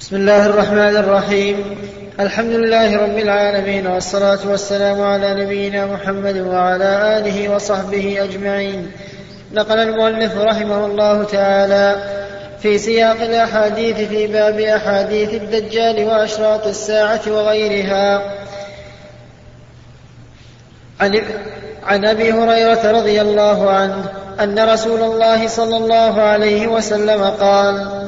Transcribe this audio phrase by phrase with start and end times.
[0.00, 1.78] بسم الله الرحمن الرحيم.
[2.20, 8.90] الحمد لله رب العالمين والصلاة والسلام على نبينا محمد وعلى آله وصحبه أجمعين.
[9.52, 11.96] نقل المؤلف رحمه الله تعالى
[12.62, 18.34] في سياق الأحاديث في باب أحاديث الدجال وأشراط الساعة وغيرها.
[21.00, 21.20] عن,
[21.84, 24.04] عن أبي هريرة رضي الله عنه
[24.40, 28.06] أن رسول الله صلى الله عليه وسلم قال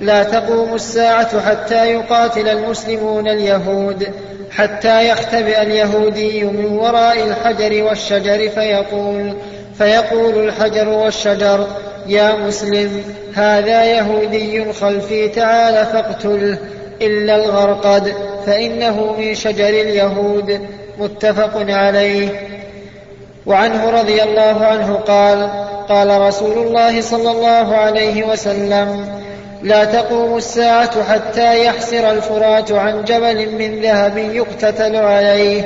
[0.00, 4.08] لا تقوم الساعة حتى يقاتل المسلمون اليهود
[4.50, 9.36] حتى يختبئ اليهودي من وراء الحجر والشجر فيقول
[9.78, 11.66] فيقول الحجر والشجر
[12.06, 13.02] يا مسلم
[13.34, 16.58] هذا يهودي خلفي تعال فاقتله
[17.02, 18.14] إلا الغرقد
[18.46, 20.60] فإنه من شجر اليهود.
[20.98, 22.28] متفق عليه.
[23.46, 25.50] وعنه رضي الله عنه قال
[25.88, 29.20] قال رسول الله صلى الله عليه وسلم
[29.62, 35.62] لا تقوم الساعة حتى يحسر الفرات عن جبل من ذهب يقتتل عليه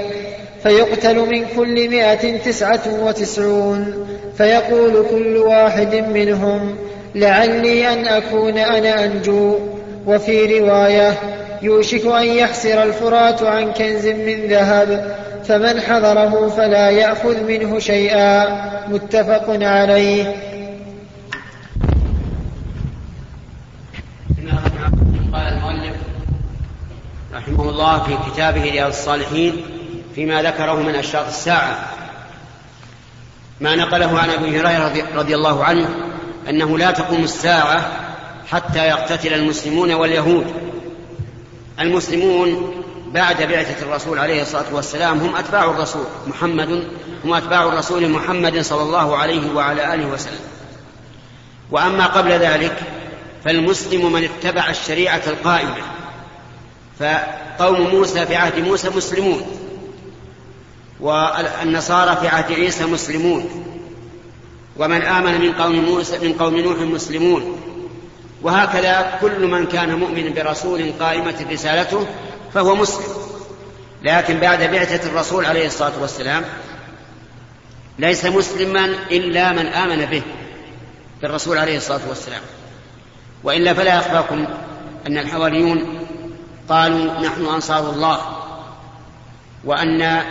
[0.63, 6.77] فيقتل من كل مائة تسعة وتسعون فيقول كل واحد منهم
[7.15, 9.59] لعلي أن أكون أنا أنجو.
[10.07, 11.15] وفي رواية
[11.63, 18.47] يوشك أن يحسر الفرات عن كنز من ذهب فمن حضره فلا يأخذ منه شيئا.
[18.89, 20.35] متفق عليه
[25.33, 25.97] قال المؤلف
[27.35, 29.65] رحمه الله في كتابه رياض الصالحين
[30.15, 31.79] فيما ذكره من أشراط الساعة.
[33.61, 35.89] ما نقله عن أبي هريرة رضي الله عنه
[36.49, 37.87] أنه لا تقوم الساعة
[38.51, 40.55] حتى يقتتل المسلمون واليهود.
[41.81, 42.75] المسلمون
[43.13, 46.89] بعد بعثة الرسول عليه الصلاة والسلام هم أتباع الرسول محمد
[47.25, 50.41] هم أتباع الرسول محمد صلى الله عليه وعلى آله وسلم.
[51.71, 52.77] وأما قبل ذلك
[53.45, 55.94] فالمسلم من اتبع الشريعة القائمة.
[56.99, 59.47] فقوم موسى في عهد موسى مسلمون
[61.01, 63.65] والنصارى في عهد عيسى مسلمون
[64.77, 67.61] ومن آمن من قوم موسى من قوم نوح مسلمون.
[68.43, 72.07] وهكذا كل من كان مؤمنا برسول قائمة رسالته
[72.55, 73.05] فهو مسلم.
[74.03, 76.45] لكن بعد بعثة الرسول عليه الصلاة والسلام
[77.99, 80.23] ليس مسلما إلا من آمن به
[81.23, 82.43] بالرسول عليه الصلاة والسلام.
[83.45, 84.47] وإلا فلا يخفاكم
[85.07, 86.07] أن الحواريون
[86.69, 88.21] قالوا نحن أنصار الله.
[89.65, 90.23] وأن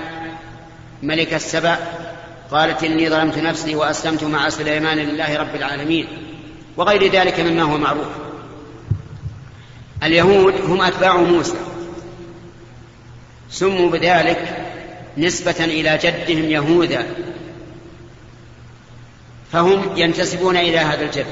[1.03, 1.77] ملك السبع
[2.51, 6.07] قالت إني ظلمت نفسي وأسلمت مع سليمان لله رب العالمين.
[6.77, 8.07] وغير ذلك مما هو معروف.
[10.03, 11.57] اليهود هم أتباع موسى.
[13.49, 14.65] سموا بذلك
[15.17, 17.05] نسبة إلى جدهم يهوذا.
[19.51, 21.25] فهم ينتسبون إلى هذا الجد.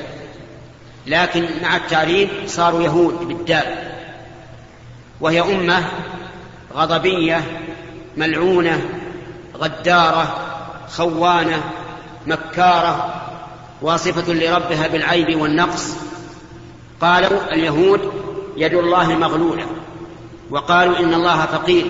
[1.08, 3.91] لكن مع التعريب صاروا يهود بالدال.
[5.22, 5.84] وهي أمة
[6.76, 7.44] غضبية
[8.18, 8.90] ملعونة
[9.58, 10.36] غدارة
[10.90, 11.64] خوانة
[12.28, 13.22] مكارة
[13.82, 15.96] واصفة لربها بالعيب والنقص.
[17.02, 18.12] قالوا اليهود
[18.58, 19.66] يد الله مغلولة
[20.50, 21.86] وقالوا إن الله فقير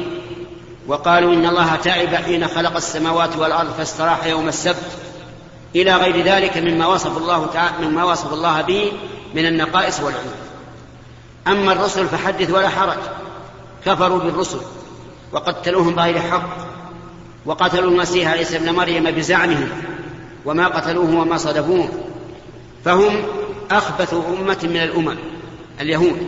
[0.88, 4.92] وقالوا إن الله تعب حين خلق السماوات والأرض فاستراح يوم السبت.
[5.76, 8.92] إلى غير ذلك مما وصف الله تعالى مما وصف الله به
[9.34, 10.41] من النقائص والعيوب.
[11.48, 12.98] أما الرسل فحدث ولا حرج.
[13.86, 14.60] كفروا بالرسل
[15.32, 16.58] وقتلوهم بغير حق
[17.46, 19.70] وقتلوا المسيح عيسى ابن مريم بزعمهم
[20.46, 21.90] وما قتلوه وما صدفوه
[22.86, 23.24] فهم
[23.72, 25.18] أخبث أمة من الأمم
[25.82, 26.28] اليهود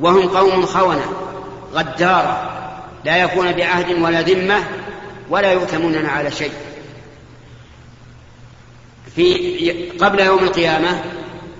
[0.00, 1.12] وهم قوم خونة
[1.74, 2.50] غدارة
[3.04, 4.64] لا يكون بعهد ولا ذمة
[5.30, 6.52] ولا يؤتمنون على شيء.
[9.16, 11.02] في قبل يوم القيامة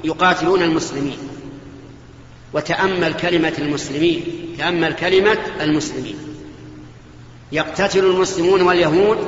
[0.04, 1.18] يقاتلون المسلمين.
[2.52, 4.24] وتأمل كلمة المسلمين
[4.58, 6.16] تأمل كلمة المسلمين.
[7.52, 9.18] يقتتل المسلمون واليهود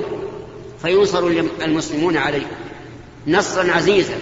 [0.83, 1.27] فينصر
[1.62, 2.50] المسلمون عليهم.
[3.27, 4.15] نصرا عزيزا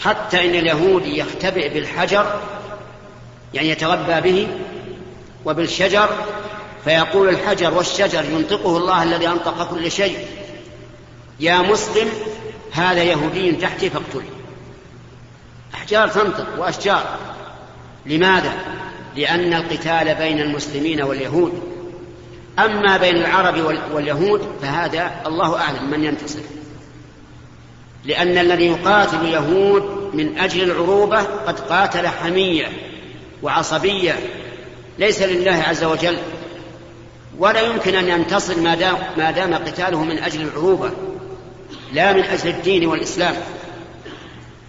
[0.00, 2.40] حتى إن اليهودي يختبئ بالحجر
[3.54, 4.48] يعني يتغبى به
[5.44, 6.08] وبالشجر
[6.84, 10.26] فيقول الحجر والشجر ينطقه الله الذي أنطق كل شيء.
[11.40, 12.08] يا مسلم
[12.72, 14.22] هذا يهودي تحتي فاقتله.
[15.74, 17.18] أحجار تنطق وأشجار.
[18.08, 18.52] لماذا؟
[19.16, 21.62] لأن القتال بين المسلمين واليهود.
[22.58, 26.40] أما بين العرب واليهود فهذا الله أعلم من ينتصر.
[28.04, 32.66] لأن الذي يقاتل اليهود من أجل العروبة قد قاتل حمية
[33.42, 34.18] وعصبية
[34.98, 36.18] ليس لله عز وجل.
[37.38, 40.90] ولا يمكن أن ينتصر ما دام ما دام قتاله من أجل العروبة
[41.92, 43.34] لا من أجل الدين والإسلام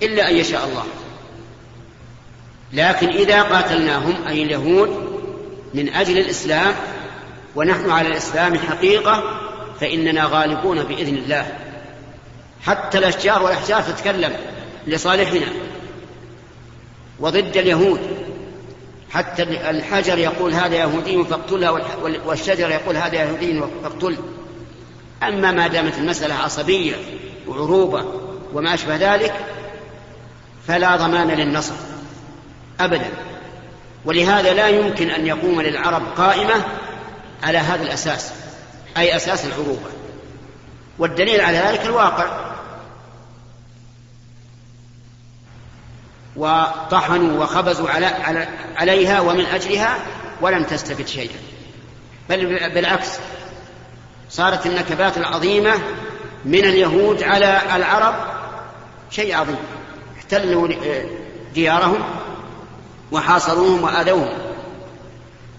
[0.03, 0.83] إلا أن يشاء الله.
[2.73, 4.89] لكن إذا قاتلناهم أي اليهود
[5.73, 6.75] من أجل الإسلام
[7.55, 9.23] ونحن على الإسلام حقيقة
[9.79, 11.57] فإننا غالبون بإذن الله.
[12.61, 14.33] حتى الأشجار والأحجار تتكلم
[14.87, 15.47] لصالحنا
[17.19, 17.99] وضد اليهود.
[19.11, 21.71] حتى الحجر يقول هذا يهودي فاقتله
[22.25, 24.17] والشجر يقول هذا يهودي فاقتله
[25.23, 26.95] أما ما دامت المسألة عصبية
[27.47, 28.05] وعروبة
[28.53, 29.33] وما أشبه ذلك
[30.67, 31.73] فلا ضمان للنصر.
[32.79, 33.09] أبدا.
[34.05, 36.63] ولهذا لا يمكن أن يقوم للعرب قائمة
[37.43, 38.31] على هذا الأساس
[38.97, 39.89] أي أساس العروبة.
[40.99, 42.49] والدليل على ذلك الواقع.
[46.35, 48.05] وطحنوا وخبزوا على
[48.75, 49.97] عليها ومن أجلها
[50.41, 51.37] ولم تستفد شيئا.
[52.29, 53.09] بل بالعكس
[54.29, 55.73] صارت النكبات العظيمة
[56.45, 58.15] من اليهود على العرب
[59.11, 59.57] شيء عظيم.
[60.17, 60.69] احتلوا
[61.53, 62.18] ديارهم.
[63.11, 64.37] وحاصروهم وآذوهم.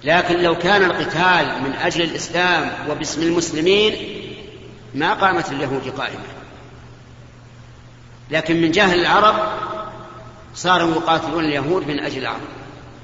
[0.05, 3.95] لكن لو كان القتال من أجل الإسلام وباسم المسلمين
[4.95, 6.25] ما قامت اليهود قائمة.
[8.31, 9.35] لكن من جهل العرب
[10.55, 12.41] صاروا يقاتلون اليهود من أجل العرب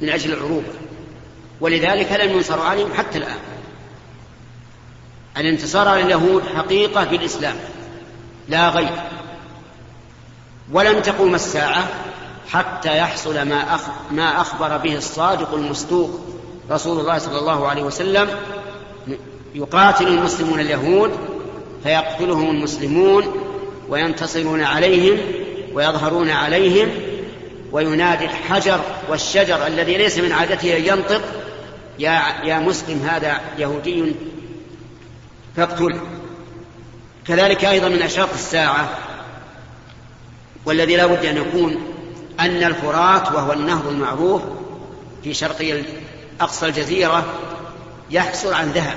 [0.01, 0.73] من أجل العروبة.
[1.61, 3.39] ولذلك لم ينصروا عليهم حتى الآن.
[5.37, 7.57] الانتصار على اليهود حقيقة في الإسلام
[8.49, 9.03] لا غير.
[10.73, 11.89] ولن تقوم الساعة
[12.51, 13.79] حتى يحصل ما
[14.11, 16.21] ما أخبر به الصادق المصدوق
[16.71, 18.29] رسول الله صلى الله عليه وسلم.
[19.55, 21.11] يقاتل المسلمون اليهود
[21.83, 23.25] فيقتلهم المسلمون
[23.89, 25.19] وينتصرون عليهم
[25.73, 26.89] ويظهرون عليهم
[27.73, 31.23] وينادي الحجر والشجر الذي ليس من عادته أن ينطق.
[31.99, 34.15] يا يا مسلم هذا يهودي
[35.57, 36.01] فاقتله
[37.27, 38.99] كذلك أيضا من أشراط الساعة
[40.65, 41.96] والذي لا بد أن يكون
[42.41, 44.43] أن الفرات وهو النهر المعروف
[45.25, 45.83] في شرقي
[46.41, 47.25] أقصى الجزيرة
[48.11, 48.97] يحصل عن ذهب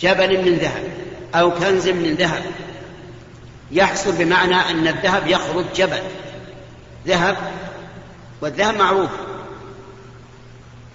[0.00, 0.92] جبل من ذهب
[1.34, 2.42] أو كنز من ذهب.
[3.70, 6.02] يحصل بمعنى أن الذهب يخرج جبل
[7.06, 7.36] ذهب
[8.40, 9.10] والذهب معروف.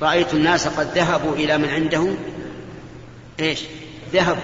[0.02, 2.08] رأيت الناس قد ذهبوا إلى من عنده
[3.40, 3.64] إيش؟
[4.14, 4.38] ذهب.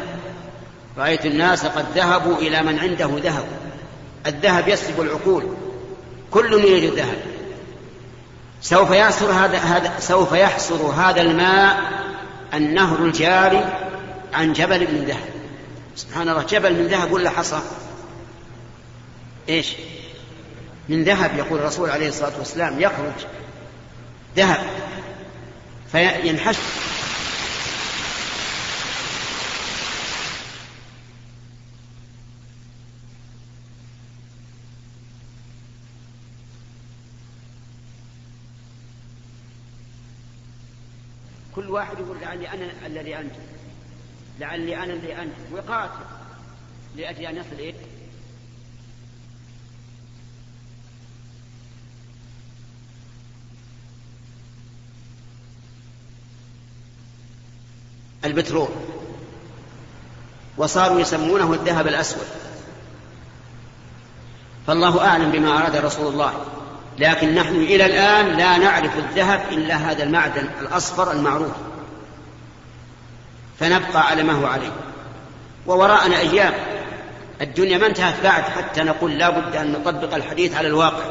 [0.97, 3.45] رأيت الناس قد ذهبوا إلى من عنده ذهب.
[4.27, 5.55] الذهب يسلب العقول.
[6.31, 7.17] كل يريد الذهب
[8.61, 11.81] سوف يحصر هذا هذا سوف يحصر هذا الماء
[12.53, 13.65] النهر الجاري
[14.33, 15.29] عن جبل من ذهب.
[15.95, 17.59] سبحان الله جبل من ذهب ولا حصى
[19.49, 19.75] إيش؟
[20.89, 23.25] من ذهب يقول الرسول عليه الصلاة والسلام يخرج
[24.35, 24.63] ذهب
[25.91, 26.55] فينحش
[41.71, 43.39] واحد يقول لعلي أنا الذي انجو
[44.39, 46.05] لعلي أنا الذي انجو ويقاتل
[46.95, 47.73] لأجل أن يصل إليه.
[58.25, 58.69] البترول.
[60.57, 62.27] وصاروا يسمونه الذهب الأسود.
[64.67, 66.60] فالله أعلم بما أراد رسول الله.
[66.99, 71.51] لكن نحن إلى الآن لا نعرف الذهب إلا هذا المعدن الأصفر المعروف.
[73.59, 74.71] فنبقى على ما هو عليه.
[75.67, 76.53] ووراءنا أيام.
[77.41, 81.03] الدنيا ما انتهت بعد حتى نقول لا بد أن نطبق الحديث على الواقع.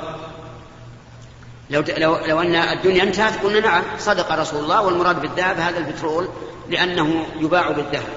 [1.71, 6.29] لو, لو, لو أن الدنيا انتهت قلنا نعم صدق رسول الله والمراد بالذهب هذا البترول
[6.71, 8.09] لأنه يباع بالذهب.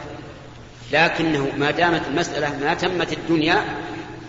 [0.91, 3.63] لكنه ما دامت المسألة ما تمت الدنيا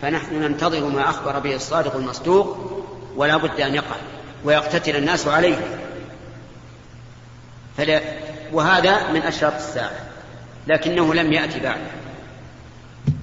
[0.03, 2.74] فنحن ننتظر ما أخبر به الصادق المصدوق
[3.17, 3.97] ولا بد أن يقع
[4.45, 5.57] ويقتتل الناس عليه.
[7.79, 8.01] فلا
[8.53, 9.91] وهذا من أشراط الساعة
[10.67, 11.81] لكنه لم يأتي بعد.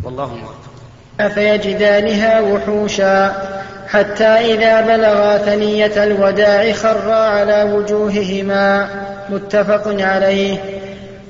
[0.03, 0.71] والله موفق
[1.19, 3.35] أفيجدانها وحوشا
[3.87, 8.89] حتى إذا بلغا ثنية الوداع خرا على وجوههما.
[9.29, 10.57] متفق عليه.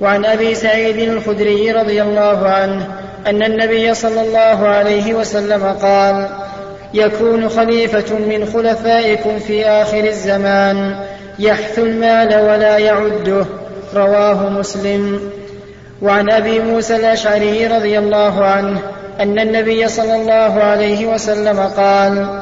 [0.01, 2.87] وعن أبي سعيد الخدري رضي الله عنه
[3.27, 6.29] أن النبي صلى الله عليه وسلم قال
[6.93, 10.95] يكون خليفة من خلفائكم في آخر الزمان
[11.39, 13.45] يحث المال ولا يعده
[13.95, 15.19] رواه مسلم.
[16.01, 18.79] وعن أبي موسى الأشعري رضي الله عنه
[19.19, 22.41] أن النبي صلى الله عليه وسلم قال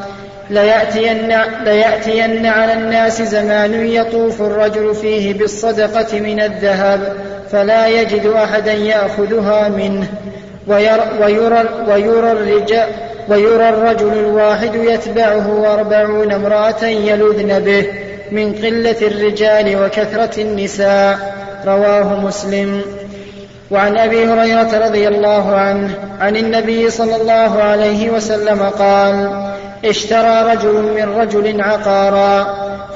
[0.49, 7.15] ليأتين, ليأتين على الناس زمان يطوف الرجل فيه بالصدقة من الذهب
[7.51, 10.07] فلا يجد أحدا يأخذها منه
[10.67, 12.87] ويرى, ويرى, ويرى, الرجال
[13.29, 17.87] ويرى الرجل الواحد يتبعه أربعون امرأة يلذن به
[18.31, 21.39] من قلة الرجال وكثرة النساء.
[21.65, 22.81] رواه مسلم.
[23.71, 29.29] وعن أبي هريرة رضي الله عنه عن النبي صلى الله عليه وسلم قال
[29.85, 32.47] اشترى رجل من رجل عقارا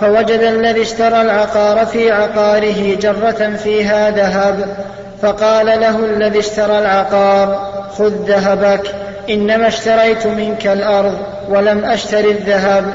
[0.01, 4.75] فوجد الذي اشترى العقار في عقاره جرة فيها ذهب
[5.21, 8.95] فقال له الذي اشترى العقار خذ ذهبك
[9.29, 11.17] إنما اشتريت منك الأرض
[11.49, 12.85] ولم اشتر الذهب.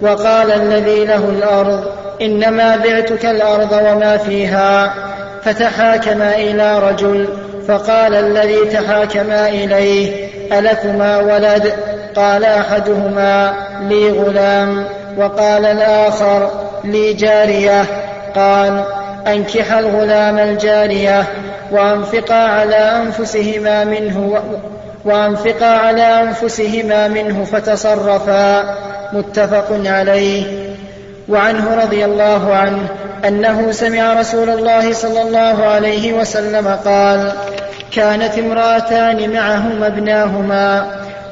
[0.00, 1.84] وقال الذي له الأرض
[2.22, 4.94] إنما بعتك الأرض وما فيها.
[5.42, 7.28] فتحاكما إلى رجل
[7.68, 10.28] فقال الذي تحاكما إليه
[10.58, 11.72] ألكما ولد؟
[12.16, 13.54] قال أحدهما
[13.88, 14.84] لي غلام.
[15.16, 16.50] وقال الآخر
[16.84, 17.84] لي جارية.
[18.34, 18.84] قال
[19.26, 21.24] أنكح الغلام الجارية
[21.72, 24.42] وأنفقا على أنفسهما منه
[25.06, 28.74] وأنفقا على أنفسهما منه فتصرفا
[29.12, 30.66] متفق عليه.
[31.28, 32.88] وعنه رضي الله عنه
[33.28, 37.32] أنه سمع رسول الله صلى الله عليه وسلم قال
[37.92, 40.86] كانت امرأتان معهما ابناهما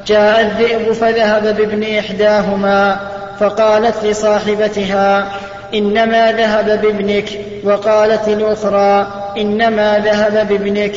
[0.07, 2.99] جاء الذئب فذهب بابن إحداهما
[3.39, 5.27] فقالت لصاحبتها
[5.73, 7.29] إنما ذهب بابنك
[7.63, 10.93] وقالت الاخرى إنما ذهب بابنك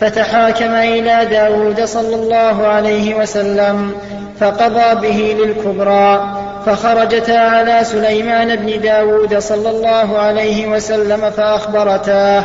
[0.00, 3.92] فتحاكم إلى داود صلى الله عليه وسلم
[4.40, 12.44] فقضى به للكبرى فخرجتا على سليمان بن داود صلى الله عليه وسلم فأخبرتاه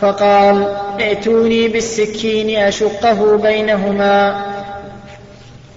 [0.00, 4.44] فقال ائتوني بالسكين أشقه بينهما.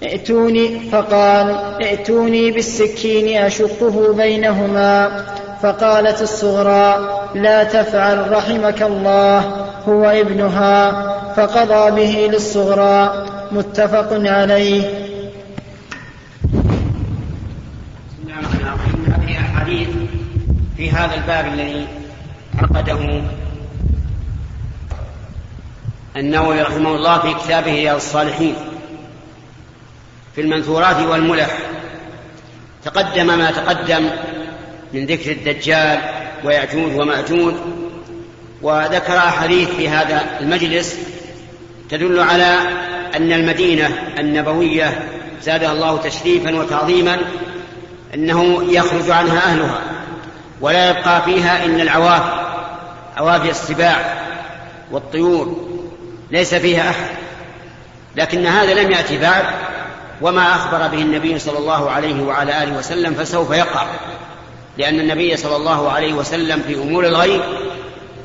[0.02, 5.24] ائتوني فقال ائتوني بالسكين أشقه بينهما.
[5.62, 11.09] فقالت الصغرى لا تفعل رحمك الله هو ابنها.
[11.36, 15.10] فقضى به للصغرى متفق عليه.
[19.28, 19.88] الحديث
[20.76, 21.86] في هذا الباب الذي
[22.58, 23.22] عقده
[26.16, 28.54] النووي رحمه الله في كتابه رياض الصالحين.
[30.34, 31.58] في المنثورات والملح
[32.84, 34.10] تقدم ما تقدم
[34.94, 35.98] من ذكر الدجال
[36.44, 37.54] ويأجوج ومأجوج
[38.62, 40.96] وذكر أحاديث في هذا المجلس
[41.90, 42.58] تدل على
[43.16, 45.08] أن المدينة النبوية
[45.42, 47.18] زادها الله تشريفا وتعظيما
[48.14, 49.80] أنه يخرج عنها أهلها
[50.60, 52.40] ولا يبقى فيها إلا العوافي
[53.16, 54.22] عوافي السباع
[54.90, 55.68] والطيور
[56.30, 57.06] ليس فيها أحد.
[58.16, 59.44] لكن هذا لم يأتي بعد
[60.20, 63.86] وما أخبر به النبي صلى الله عليه وعلى آله وسلم فسوف يقع
[64.78, 67.40] لأن النبي صلى الله عليه وسلم في أمور الغيب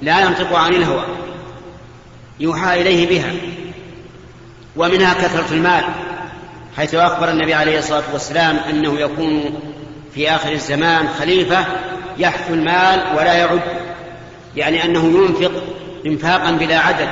[0.02, 1.04] لا ينطق عن الهوى.
[2.40, 3.32] يوحى إليه بها.
[4.76, 5.84] ومنها كثرة المال
[6.78, 9.60] حيث أخبر النبي عليه الصلاة والسلام أنه يكون
[10.16, 11.66] في آخر الزمان خليفة
[12.18, 13.62] يحث المال ولا يعد
[14.56, 15.52] يعني أنه ينفق
[16.06, 17.10] إنفاقا بلا عدد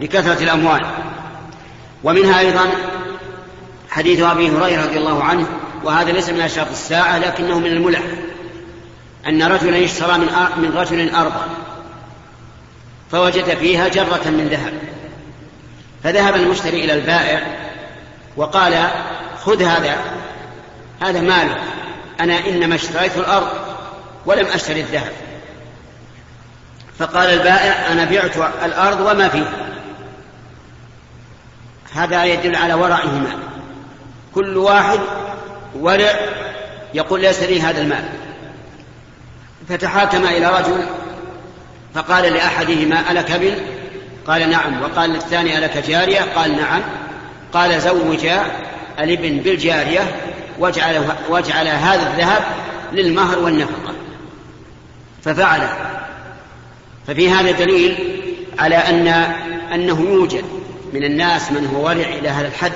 [0.00, 0.86] لكثرة الأموال.
[2.04, 2.70] ومنها أيضا
[3.90, 5.46] حديث أبي هريرة رضي الله عنه
[5.84, 8.02] وهذا ليس من أشراط الساعة لكنه من الملح
[9.28, 11.46] أن رجلا اشترى من من رجل أرضا
[13.12, 14.72] فوجد فيها جرة من ذهب.
[16.04, 17.42] فذهب المشتري إلى البائع
[18.36, 18.88] وقال
[19.44, 19.96] خذ هذا
[21.00, 21.58] هذا مالك
[22.20, 23.48] أنا إنما اشتريت الأرض
[24.26, 25.12] ولم أشتري الذهب.
[26.98, 29.52] فقال البائع أنا بعت الأرض وما فيها.
[31.94, 33.38] هذا يدل على ورعهما.
[34.34, 35.00] كل واحد
[35.74, 36.12] ورع
[36.94, 38.08] يقول ليس لي هذا المال.
[39.68, 40.86] فتحاكم إلى رجل
[41.94, 43.54] فقال لأحدهما ألك ابن
[44.26, 44.82] قال نعم.
[44.82, 46.82] وقال للثاني ألك جارية؟ قال نعم.
[47.52, 48.26] قال زوج
[48.98, 50.14] الابن بالجارية
[50.58, 52.42] واجعل, واجعل هذا الذهب
[52.92, 53.94] للمهر والنفقة.
[55.24, 55.68] ففعل.
[57.06, 58.18] ففي هذا دليل
[58.58, 59.08] على أن
[59.74, 60.44] أنه يوجد
[60.92, 62.72] من الناس من هو ورع إلى هذا الحد.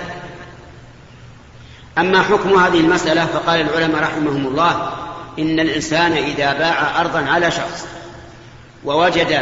[1.99, 4.93] أما حكم هذه المسألة فقال العلماء رحمهم الله
[5.39, 7.87] إن الإنسان إذا باع أرضا على شخص
[8.87, 9.41] ووجد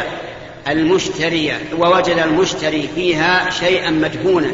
[0.67, 4.51] المشتري ووجد المشتري فيها شيئا مدفونا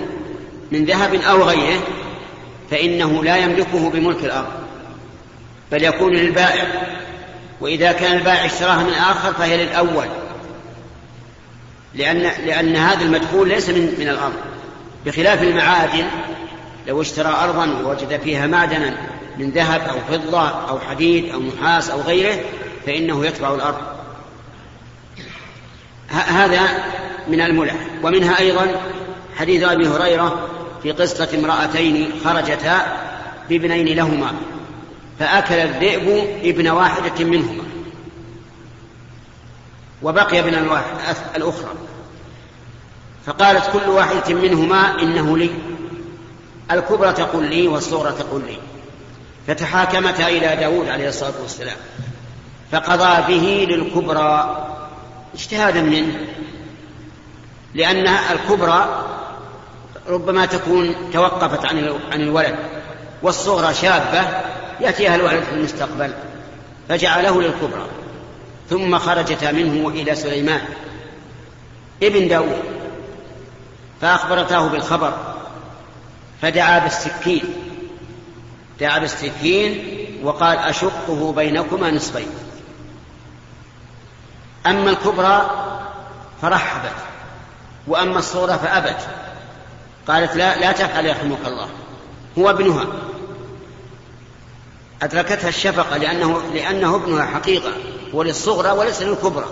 [0.72, 1.80] من ذهب أو غيره
[2.72, 4.52] فإنه لا يملكه بملك الأرض
[5.72, 6.66] بل يكون للبائع
[7.62, 10.06] وإذا كان البائع اشتراها من آخر فهي للأول
[11.96, 14.34] لأن, لأن هذا المدخول ليس من, من الأرض
[15.06, 16.06] بخلاف المعادن
[16.88, 18.98] لو اشترى أرضا ووجد فيها معدنا
[19.38, 22.40] من ذهب أو فضة أو حديد أو نحاس أو غيره
[22.86, 24.01] فإنه يتبع الأرض.
[26.12, 26.62] هذا
[27.28, 27.76] من الملح.
[28.04, 28.68] ومنها أيضا
[29.38, 30.50] حديث أبي هريرة
[30.84, 32.98] في قصة امرأتين خرجتا
[33.50, 34.34] بابنين لهما
[35.20, 37.64] فأكل الذئب ابن واحدة منهما
[40.04, 40.54] وبقي ابن
[41.36, 41.74] الأخرى.
[43.26, 45.50] فقالت كل واحدة منهما إنه لي.
[46.72, 48.58] الكبرى تقول لي والصغرى تقول لي.
[49.48, 51.78] فتحاكمتا إلى داود عليه الصلاة والسلام
[52.72, 54.68] فقضى به للكبرى.
[55.34, 56.16] اجتهادا منه
[57.76, 59.06] لأن الكبرى
[60.08, 62.56] ربما تكون توقفت عن عن الولد
[63.22, 64.28] والصغرى شابة
[64.80, 66.14] يأتيها الولد في المستقبل
[66.90, 67.86] فجعله للكبرى
[68.70, 70.62] ثم خرجتا منه إلى سليمان
[72.04, 72.64] ابن داود
[74.02, 75.14] فأخبرته بالخبر
[76.42, 77.44] فدعا بالسكين
[78.80, 82.28] دعا بالسكين وقال أشقه بينكما نصفين.
[84.66, 85.50] أما الكبرى
[86.42, 86.96] فرحبت
[87.88, 89.08] وأما الصورة فأبت.
[90.08, 91.70] قالت لا لا تفعل يرحمك الله.
[92.38, 92.88] هو ابنها.
[95.02, 97.72] أدركتها الشفقة لأنه لأنه ابنها حقيقة
[98.14, 99.46] وللصغرى وليس للكبرى.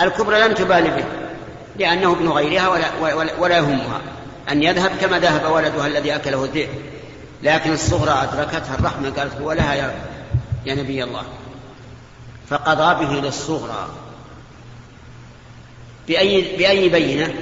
[0.00, 1.04] الكبرى لم تبالي به
[1.76, 4.00] لأنه ابن غيرها ولا, ولا, ولا يهمها.
[4.50, 6.68] أن يذهب كما ذهب ولدها الذي أكله الذئب.
[7.42, 9.94] لكن الصغرى أدركتها الرحمة قالت هو لها يا,
[10.66, 11.22] يا نبي الله.
[12.50, 13.88] فقضى به للصغرى.
[16.08, 17.34] بأي, بأي بينة؟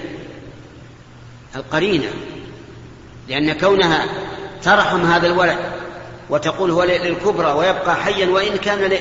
[1.56, 2.10] القرينة.
[3.28, 4.04] لأن كونها
[4.62, 5.58] ترحم هذا الولد
[6.30, 8.98] وتقول هو للكبرى ويبقى حيا وإن كان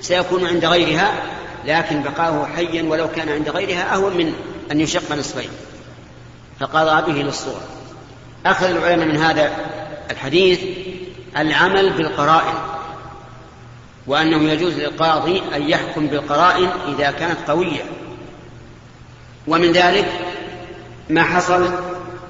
[0.00, 1.22] سيكون عند غيرها
[1.64, 4.32] لكن بقاؤه حيا ولو كان عند غيرها أهون من
[4.72, 5.50] أن يشق نصفين.
[6.60, 7.62] فقضى به للصورة.
[8.46, 9.50] أخذ العلماء من هذا
[10.10, 10.60] الحديث
[11.36, 12.54] العمل بالقرائن
[14.06, 17.82] وأنه يجوز للقاضي أن يحكم بالقرائن إذا كانت قوية.
[19.46, 20.12] ومن ذلك
[21.10, 21.70] ما حصل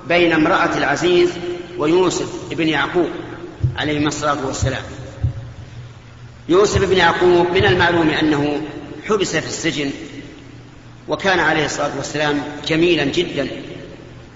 [0.08, 1.30] بين امرأة العزيز
[1.78, 3.10] ويوسف بن يعقوب
[3.76, 4.82] عليهما الصلاة والسلام.
[6.48, 8.62] يوسف بن يعقوب من المعلوم أنه
[9.08, 9.90] حبس في السجن
[11.08, 13.48] وكان عليه الصلاة والسلام جميلا جدا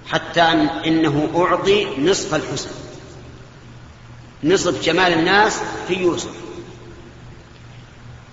[0.07, 0.41] حتى
[0.85, 2.69] إنه أعطي نصف الحسن
[4.43, 6.31] نصف جمال الناس في يوسف.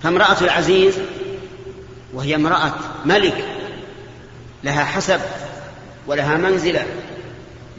[0.03, 0.95] فامرأة العزيز
[2.15, 3.58] وهي امرأة ملك
[4.65, 5.21] لها حسب
[6.07, 6.87] ولها منزلة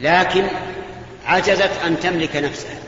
[0.00, 0.46] لكن
[1.26, 2.78] عجزت أن تملك نفسها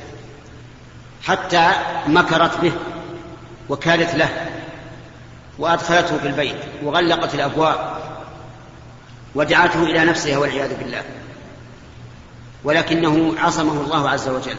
[1.23, 1.71] حتى
[2.07, 2.73] مكرت به
[3.69, 4.29] وكالت له
[5.59, 8.03] وأدخلته في البيت وغلقت الأبواب
[9.35, 11.03] ودعته إلى نفسها والعياذ بالله.
[12.65, 14.57] ولكنه عصمه الله عز وجل.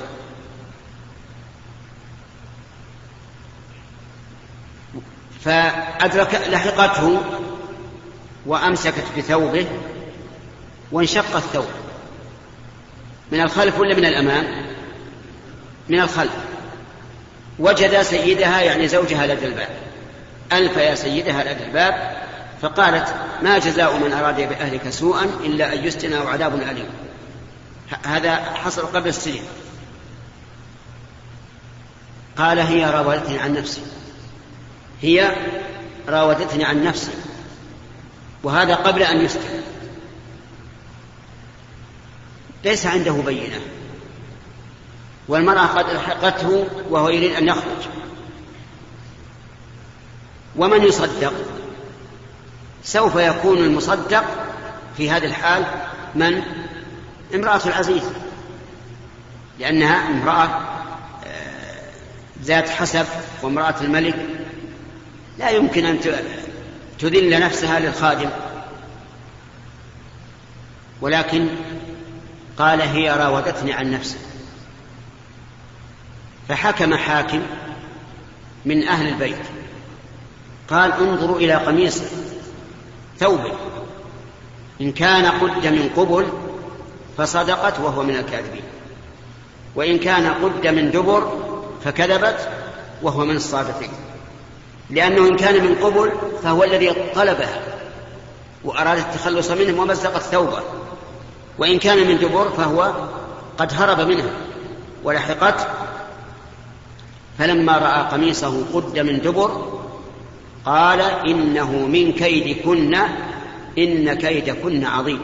[5.45, 7.21] فأدرك لحقته
[8.45, 9.67] وأمسكت بثوبه
[10.91, 11.67] وانشق الثوب.
[13.31, 14.65] من الخلف ولا من الأمام؟
[15.89, 16.33] من الخلف.
[17.59, 19.69] وجد سيدها يعني زوجها لدى الباب.
[20.53, 22.23] ألف يا سيدها لدى الباب
[22.61, 26.89] فقالت ما جزاء من أراد بأهلك سوءا إلا أن يسجن أو عذاب أليم
[28.05, 29.43] هذا حصل قبل السجن.
[32.37, 33.81] قال هي راودتني عن نفسي.
[35.01, 35.35] هي
[36.09, 37.11] راودتني عن نفسي.
[38.43, 39.61] وهذا قبل أن يسجن
[42.63, 43.59] ليس عنده بينة.
[45.27, 47.87] والمرأة قد ألحقته وهو يريد أن يخرج.
[50.55, 51.33] ومن يصدق؟
[52.83, 54.23] سوف يكون المصدق
[54.97, 55.65] في هذه الحال
[56.15, 56.41] من؟
[57.35, 58.03] امرأة العزيز.
[59.59, 60.61] لأنها امرأة
[61.25, 61.81] آه،
[62.43, 63.05] ذات حسب
[63.41, 64.25] وامرأة الملك.
[65.39, 65.99] لا يمكن أن
[67.03, 68.29] تذل نفسها للخادم.
[71.01, 71.47] ولكن
[72.57, 74.17] قال هي راودتني عن نفسي.
[76.49, 77.41] فحكم حاكم
[78.65, 79.45] من أهل البيت.
[80.69, 82.05] قال انظروا إلى قميصه
[83.19, 83.51] ثوبه.
[84.81, 86.27] إن كان قد من قبل
[87.17, 88.63] فصدقت وهو من الكاذبين.
[89.75, 91.39] وإن كان قد من دبر
[91.83, 92.49] فكذبت
[93.01, 93.91] وهو من الصادقين.
[94.93, 96.11] لأنه إن كان من قبل
[96.43, 97.61] فهو الذي طلبها
[98.63, 100.61] وأراد التخلص منه ومزقت ثوبه
[101.57, 102.93] وإن كان من دبر فهو
[103.57, 104.31] قد هرب منها
[105.03, 105.67] ولحقت.
[107.39, 109.79] فلما رأى قميصه قد من دبر
[110.65, 112.95] قال إنه من كيدكن
[113.77, 115.21] إن كيدكن عظيم.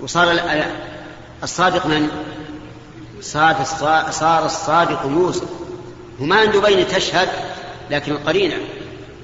[0.00, 0.40] وصار
[1.42, 2.08] الصادق من؟
[4.10, 5.67] صار الصادق يوسف.
[6.20, 7.28] وما عنده بين تشهد
[7.90, 8.56] لكن القرينة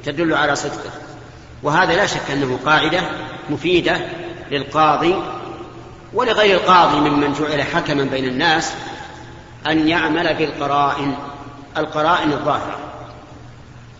[0.04, 0.90] تدل على صدقه.
[1.62, 3.00] وهذا لا شك أنه قاعدة
[3.50, 3.96] مفيدة
[4.50, 5.14] للقاضي
[6.12, 8.72] ولغير القاضي ممن جعل حكما بين الناس
[9.66, 11.14] أن يعمل بالقرائن
[11.76, 12.78] القرائن الظاهرة.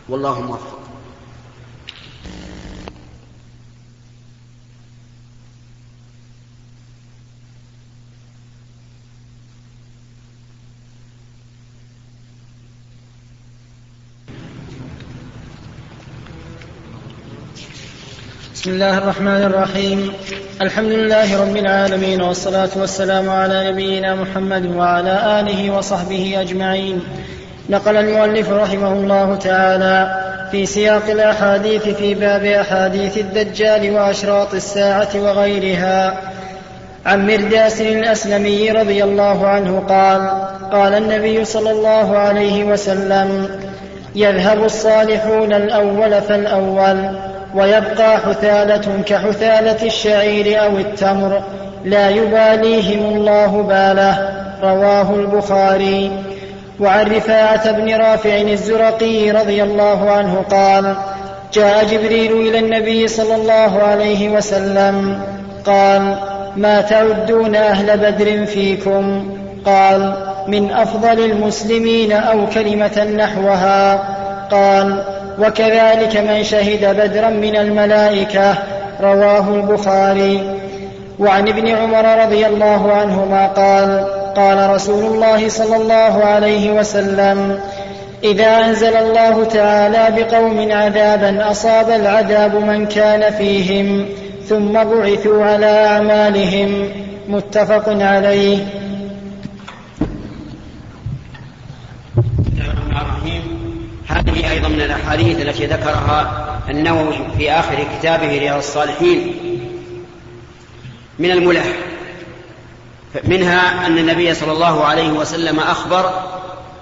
[0.08, 0.83] والله موفق.
[18.64, 20.12] بسم الله الرحمن الرحيم
[20.60, 27.00] الحمد لله رب العالمين والصلاة والسلام على نبينا محمد وعلى آله وصحبه أجمعين
[27.70, 36.20] نقل المؤلف رحمه الله تعالى في سياق الأحاديث في باب أحاديث الدجال وأشراط الساعة وغيرها
[37.06, 40.30] عن مرداس الأسلمي رضي الله عنه قال
[40.72, 43.48] قال النبي صلى الله عليه وسلم
[44.14, 51.42] يذهب الصالحون الأول فالأول ويبقى حثالة كحثالة الشعير أو التمر
[51.84, 54.28] لا يباليهم الله باله
[54.62, 56.10] رواه البخاري.
[56.80, 60.94] وعن رفاعة بن رافع الزرقي رضي الله عنه قال
[61.52, 65.20] جاء جبريل إلى النبي صلى الله عليه وسلم
[65.64, 66.16] قال
[66.56, 69.36] ما تعدون أهل بدر فيكم؟
[69.66, 70.12] قال
[70.48, 74.08] من أفضل المسلمين أو كلمة نحوها؟
[74.50, 74.98] قال
[75.38, 78.54] وكذلك من شهد بدرا من الملائكة
[79.00, 80.60] رواه البخاري.
[81.18, 84.04] وعن ابن عمر رضي الله عنهما قال
[84.36, 87.60] قال رسول الله صلى الله عليه وسلم
[88.24, 94.06] إذا أنزل الله تعالى بقوم عذابا أصاب العذاب من كان فيهم
[94.48, 96.88] ثم بعثوا على أعمالهم.
[97.28, 98.58] متفق عليه.
[104.14, 109.34] هذه أيضا من الأحاديث التي ذكرها النووي في آخر كتابه رياض الصالحين.
[111.18, 111.64] من الملح.
[113.24, 116.10] منها أن النبي صلى الله عليه وسلم أخبر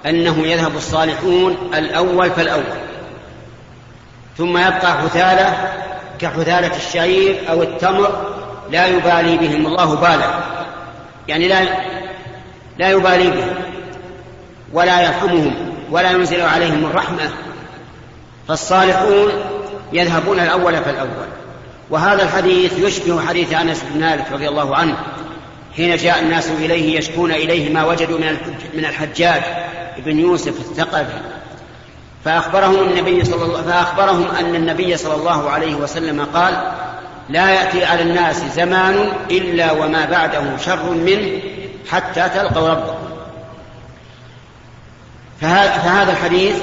[0.07, 2.65] أنه يذهب الصالحون الأول فالأول.
[4.39, 5.73] ثم يبقى حثالة
[6.19, 8.35] كحثالة الشعير أو التمر
[8.71, 9.67] لا يبالي بهم.
[9.67, 10.41] الله بالا
[11.29, 11.65] يعني لا
[12.79, 13.55] لا يبالي بهم
[14.73, 15.72] ولا يرحمهم.
[15.93, 17.31] ولا ينزل عليهم الرحمة.
[18.49, 19.33] فالصالحون
[19.93, 21.29] يذهبون الأول فالأول.
[21.91, 24.97] وهذا الحديث يشبه حديث أنس بن مالك رضي الله عنه
[25.77, 28.19] حين جاء الناس إليه يشكون إليه ما وجدوا
[28.75, 29.43] من الحجاج
[29.99, 31.21] بن يوسف الثقفي.
[32.25, 36.73] فأخبرهم النبي صلى الله فأخبرهم أن النبي صلى الله عليه وسلم قال
[37.29, 41.41] لا يأتي على الناس زمان إلا وما بعده شر منه
[41.91, 43.02] حتى تلقوا ربكم
[45.43, 46.57] فهذا الحديث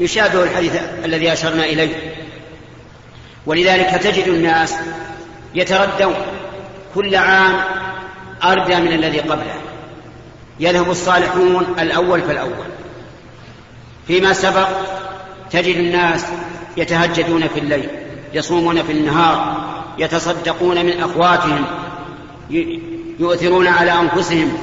[0.00, 0.72] يشابه الحديث
[1.04, 2.14] الذي أشرنا إليه.
[3.46, 4.74] ولذلك تجد الناس
[5.54, 6.14] يتردون
[6.94, 7.60] كل عام
[8.44, 9.54] أردى من الذي قبله.
[10.60, 12.66] يذهب الصالحون الأول فالأول.
[14.06, 14.68] فيما سبق
[15.50, 16.26] تجد الناس
[16.76, 17.88] يتهجدون في الليل
[18.34, 19.66] يصومون في النهار
[19.98, 21.64] يتصدقون من أخواتهم
[23.18, 24.58] يؤثرون على أنفسهم.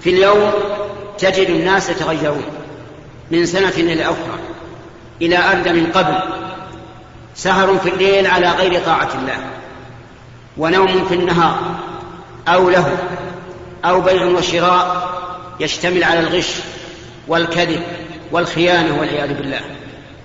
[0.00, 0.52] في اليوم
[1.18, 2.59] تجد الناس يتغيرون.
[3.30, 4.38] من سنة إلى أخرى
[5.22, 6.18] إلى أرد من قبل.
[7.34, 9.36] سهر في الليل على غير طاعة الله
[10.56, 11.78] ونوم في النهار
[12.48, 12.98] أو له
[13.84, 15.10] أو بيع وشراء
[15.60, 16.50] يشتمل على الغش
[17.28, 17.82] والكذب
[18.32, 19.60] والخيانة والعياذ بالله.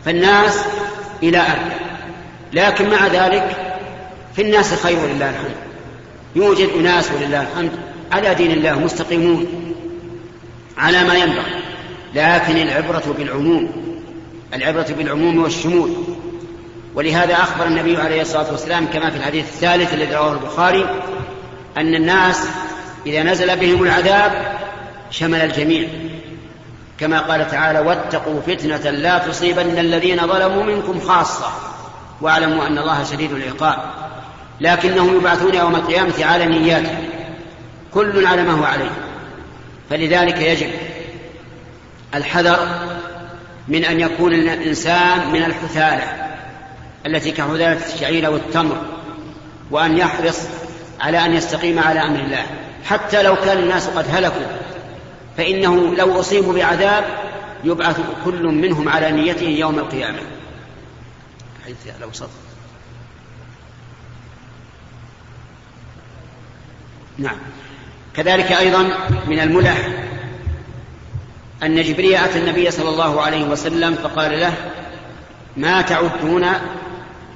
[0.05, 0.65] فالناس
[1.23, 1.71] إلى أرد.
[2.53, 3.77] لكن مع ذلك
[4.35, 5.55] في الناس خير ولله الحمد.
[6.35, 7.71] يوجد أناس ولله الحمد
[8.11, 9.47] على دين الله مستقيمون
[10.77, 11.74] على ما ينبغي.
[12.15, 13.71] لكن العبرة بالعموم
[14.53, 15.93] العبرة بالعموم والشمول.
[16.95, 20.85] ولهذا أخبر النبي عليه الصلاة والسلام كما في الحديث الثالث الذي رواه البخاري
[21.77, 22.47] أن الناس
[23.05, 24.31] إذا نزل بهم العذاب
[25.11, 25.87] شمل الجميع.
[26.99, 31.47] كما قال تعالى واتقوا فتنة لا تصيبن الذين ظلموا منكم خاصة
[32.21, 33.77] واعلموا أن الله شديد العقاب.
[34.61, 37.03] لكنهم يبعثون يوم القيامة على نياتهم
[37.93, 38.91] كل على ما هو عليه.
[39.89, 40.69] فلذلك يجب
[42.15, 42.67] الحذر
[43.67, 46.25] من أن يكون الإنسان من الحثالة
[47.05, 48.81] التي كحثالة الشعير والتمر
[49.71, 50.39] وأن يحرص
[50.99, 52.45] على أن يستقيم على أمر الله.
[52.85, 54.45] حتى لو كان الناس قد هلكوا
[55.37, 57.03] فإنه لو أصيبوا بعذاب
[57.63, 60.19] يبعث كل منهم على نيته يوم القيامة.
[61.65, 62.29] حيث لو صدق
[67.17, 67.37] نعم.
[68.15, 68.89] كذلك أيضا
[69.27, 70.04] من الملح.
[71.63, 74.53] أن جبريل أتى النبي صلى الله عليه وسلم فقال له
[75.57, 76.45] ما تعدون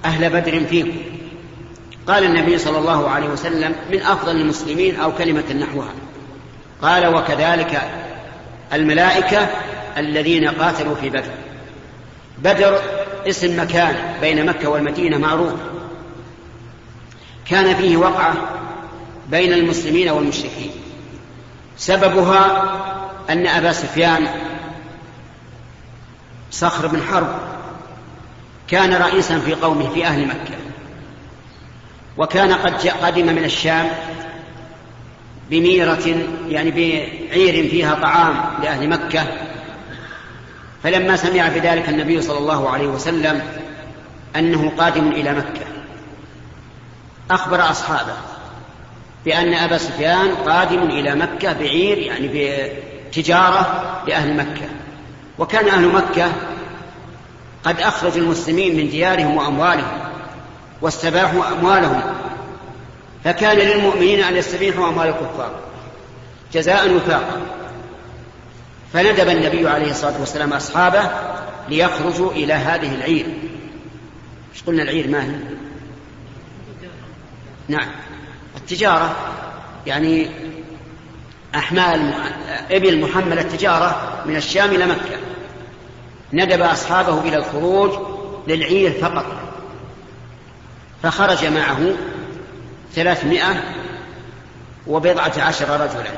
[0.05, 0.97] أهل بدر فيكم؟
[2.07, 5.93] قال النبي صلى الله عليه وسلم من أفضل المسلمين أو كلمة نحوها.
[6.81, 7.81] قال وكذلك
[8.73, 9.47] الملائكة
[9.97, 11.31] الذين قاتلوا في بدر.
[12.37, 12.79] بدر
[13.27, 15.53] اسم مكان بين مكة والمدينة معروف.
[17.45, 18.33] كان فيه وقعة
[19.29, 20.71] بين المسلمين والمشركين.
[21.77, 22.63] سببها
[23.29, 24.27] أن أبا سفيان
[26.51, 27.35] صخر بن حرب
[28.67, 30.57] كان رئيسا في قومه في أهل مكة
[32.17, 33.89] وكان قد قدم من الشام
[35.49, 39.23] بميرة يعني بعير فيها طعام لأهل مكة.
[40.83, 43.41] فلما سمع بذلك النبي صلى الله عليه وسلم
[44.35, 45.65] أنه قادم إلى مكة
[47.31, 48.17] أخبر أصحابه
[49.25, 52.27] بأن أبا سفيان قادم إلى مكة بعير يعني
[53.09, 54.69] بتجارة لأهل مكة.
[55.39, 56.31] وكان أهل مكة
[57.63, 59.99] قد أخرجوا المسلمين من ديارهم وأموالهم
[60.81, 62.01] واستباحوا أموالهم.
[63.23, 65.51] فكان للمؤمنين أن يستبيحوا أموال الكفار
[66.53, 67.41] جزاء وفاقا.
[68.93, 71.09] فندب النبي عليه الصلاة والسلام أصحابه
[71.69, 73.25] ليخرجوا إلى هذه العير.
[74.53, 75.35] إيش قلنا العير؟ ما هي؟
[77.67, 77.87] نعم.
[78.57, 79.15] التجارة.
[79.85, 80.29] يعني
[81.55, 82.13] أحمال
[82.71, 85.17] إبل محملة التجارة من الشام إلى مكة.
[86.33, 87.91] ندب أصحابه إلى الخروج
[88.47, 89.25] للعير فقط.
[91.03, 91.93] فخرج معه
[92.93, 93.63] ثلاثمائة
[94.87, 96.11] وبضعة عشر رجلا.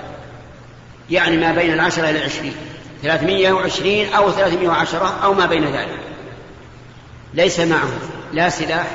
[1.10, 2.56] يعني ما بين العشرة إلى العشرين.
[3.04, 6.00] ثلاثمائة وعشرين أو ثلاثمائة وعشرة أو ما بين ذلك.
[7.34, 8.00] ليس معهم.
[8.34, 8.88] لا سلاح.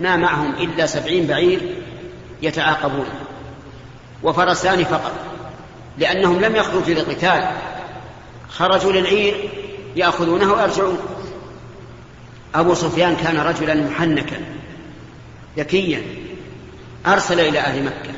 [0.00, 1.60] ما معهم إلا سبعين بعير
[2.42, 3.06] يتعاقبون.
[4.22, 5.29] وفرسان فقط.
[6.00, 7.50] لأنهم لم يخرجوا للقتال
[8.48, 9.50] خرجوا للعير
[9.96, 10.98] يأخذونه ويرجعون.
[12.54, 14.36] أبو سفيان كان رجلا محنكا
[15.56, 16.02] ذكيا
[17.06, 18.14] أرسل إلى أهل مكة.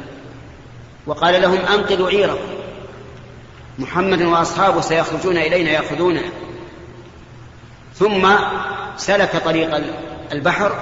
[1.07, 2.53] وقال لهم أنقذوا عيركم.
[3.79, 6.23] محمد وأصحابه سيخرجون إلينا يأخذوننا.
[7.95, 8.29] ثم
[8.97, 9.81] سلك طريق
[10.33, 10.73] البحر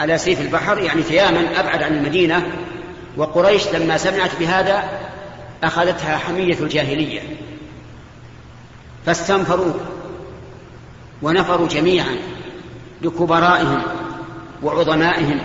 [0.00, 2.46] على سيف البحر يعني تياما أبعد عن المدينة.
[3.16, 5.00] وقريش لما سمعت بهذا
[5.66, 7.20] أخذتها حمية الجاهلية.
[9.06, 9.72] فاستنفروا
[11.22, 12.16] ونفروا جميعا
[13.02, 13.82] لكبرائهم
[14.62, 15.40] وعظمائهم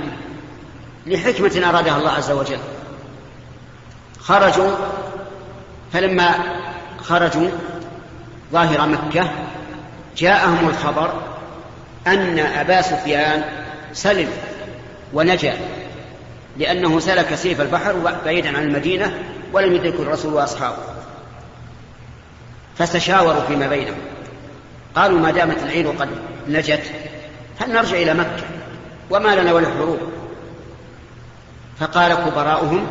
[1.05, 2.59] لحكمة أرادها الله عز وجل.
[4.19, 4.71] خرجوا
[5.93, 6.35] فلما
[6.97, 7.49] خرجوا
[8.51, 9.31] ظاهر مكة
[10.17, 11.13] جاءهم الخبر
[12.07, 13.43] أن أبا سفيان
[13.93, 14.29] سلم
[15.13, 15.57] ونجا
[16.57, 17.93] لأنه سلك سيف البحر
[18.25, 20.77] بعيدا عن المدينة ولم يدركه الرسول وأصحابه.
[22.77, 23.97] فاستشاوروا فيما بينهم.
[24.95, 26.09] قالوا ما دامت العير قد
[26.47, 26.91] نجت
[27.59, 28.43] هل نرجع إلى مكة؟
[29.09, 29.99] وما لنا وللحروب
[31.79, 32.87] فقال كبراؤهم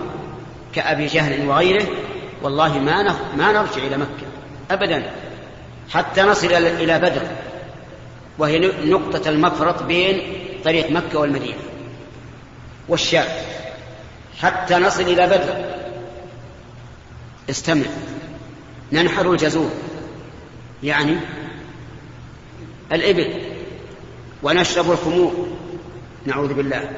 [0.74, 1.86] كأبي جهل وغيره
[2.42, 3.02] والله ما
[3.36, 4.26] ما نرجع إلى مكة
[4.70, 5.10] أبدا
[5.90, 7.22] حتى نصل إلى بدر
[8.38, 10.22] وهي نقطة المفرط بين
[10.64, 11.58] طريق مكة والمدينة
[12.88, 13.26] والشام
[14.40, 15.77] حتى نصل إلى بدر.
[17.50, 17.86] استمع.
[18.92, 19.70] ننحر الجزور.
[20.82, 21.16] يعني
[22.92, 23.42] الإبل.
[24.42, 25.48] ونشرب الخمور.
[26.26, 26.90] نعوذ بالله.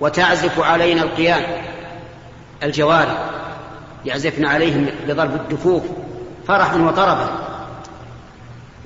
[0.00, 1.62] وتعزف علينا القيان
[2.62, 3.30] الجواري
[4.04, 5.82] يعزفن عليهم بضرب الدفوف.
[6.48, 7.48] فرحا وطربا.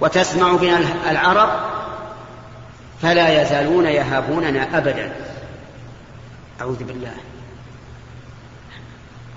[0.01, 1.51] وتسمع بنا العرب.
[3.03, 5.17] فلا يزالون يهابوننا ابدا.
[6.61, 7.15] أعوذ بالله.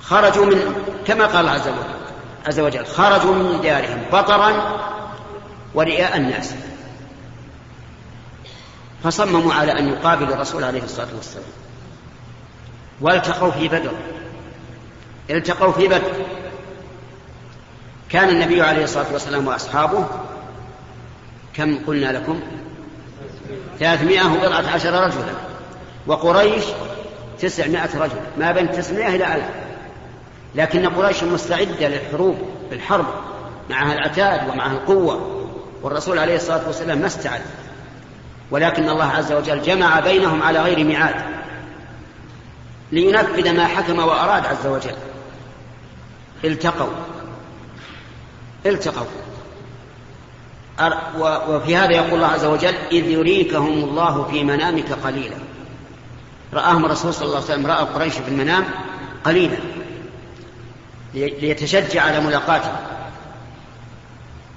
[0.01, 0.75] خرجوا من
[1.07, 1.99] كما قال عز وجل
[2.47, 4.79] عز وجل خرجوا من ديارهم بطرا
[5.73, 6.53] ورئاء الناس.
[9.03, 11.45] فصمموا على أن يقابلوا الرسول عليه الصلاة والسلام.
[13.01, 13.91] والتقوا في بدر.
[15.29, 16.11] التقوا في بدر.
[18.09, 20.07] كان النبي عليه الصلاة والسلام وأصحابه
[21.53, 22.39] كم قلنا لكم؟
[23.79, 25.33] ثلاثمائة وبضعة عشر رجلا.
[26.07, 26.63] وقريش
[27.39, 29.68] تسعمائة رجل ما بين تسعمائة إلى ألف.
[30.55, 32.37] لكن قريش مستعدة للحروب
[32.69, 33.05] بالحرب
[33.69, 35.35] معها العتاد ومعها القوة.
[35.81, 37.41] والرسول عليه الصلاة والسلام ما استعد.
[38.51, 41.15] ولكن الله عز وجل جمع بينهم على غير ميعاد
[42.91, 44.95] لينفذ ما حكم وأراد عز وجل.
[46.43, 46.93] التقوا.
[48.65, 49.05] التقوا.
[51.49, 55.35] وفي هذا يقول الله عز وجل إذ يريكهم الله في منامك قليلا.
[56.53, 58.65] رآهم الرسول صلى الله عليه وسلم رأى قريش في المنام
[59.23, 59.57] قليلا.
[61.13, 62.71] ليتشجع على ملاقاته.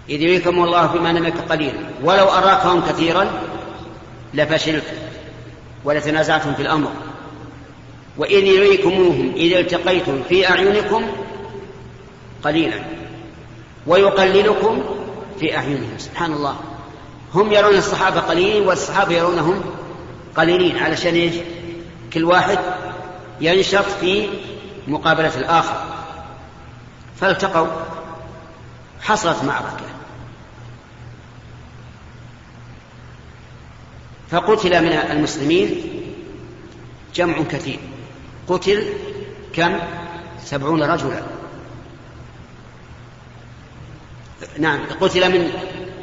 [0.08, 1.78] إذ يريكم الله في منامك قليلا.
[2.02, 3.30] ولو أراكهم كثيرا
[4.34, 4.84] لفشلت
[5.84, 6.90] ولتنازعتم في الأمر.
[8.18, 11.06] وإذ يريكموهم إذ التقيتم في أعينكم
[12.44, 12.84] قليلا.
[13.86, 14.82] ويقللكم
[15.40, 15.98] في أعينهم.
[15.98, 16.56] سبحان الله.
[17.34, 19.60] هم يرون الصحابة قليلين والصحابة يرونهم
[20.36, 20.78] قليلين.
[20.78, 21.34] علشان إيش؟
[22.12, 22.58] كل واحد
[23.40, 24.28] ينشط في
[24.88, 25.91] مقابلة الآخر.
[27.20, 27.66] فالتقوا
[29.00, 29.84] حصلت معركة.
[34.30, 35.82] فقتل من المسلمين
[37.14, 37.78] جمع كثير.
[38.48, 38.92] قتل
[39.52, 39.78] كم؟
[40.44, 41.22] سبعون رجلا.
[44.58, 45.50] نعم قتل من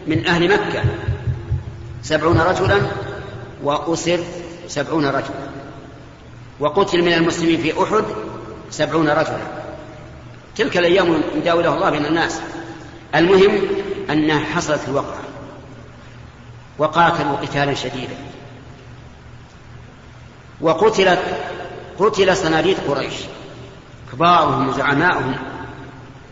[0.07, 0.83] من أهل مكة.
[2.03, 2.81] سبعون رجلا
[3.63, 4.23] وأسر
[4.67, 5.49] سبعون رجلا.
[6.59, 8.03] وقتل من المسلمين في أحد
[8.69, 9.58] سبعون رجلا.
[10.59, 12.41] تلك الأيام يداولها الله بين الناس.
[13.15, 13.61] المهم
[14.09, 15.19] أنها حصلت الوقعة.
[16.77, 18.15] وقاتلوا قتالا شديدا.
[20.61, 21.19] وقتلت
[21.99, 23.13] قتل صناديد قريش.
[24.13, 25.35] كبارهم وزعماؤهم.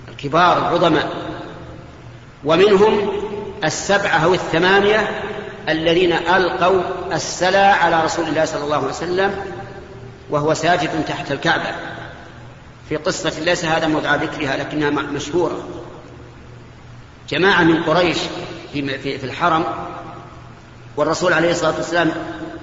[0.07, 1.11] الكبار العظماء.
[2.45, 3.09] ومنهم
[3.63, 5.21] السبعة أو الثمانية
[5.69, 6.81] الذين ألقوا
[7.13, 9.35] السلا على رسول الله صلى الله عليه وسلم
[10.29, 11.86] وهو ساجد تحت الكعبة.
[12.89, 15.67] في قصة ليس هذا موضع ذكرها لكنها مشهورة.
[17.29, 18.17] جماعة من قريش
[18.73, 19.63] في, في, الحرم
[20.97, 22.11] والرسول عليه الصلاة والسلام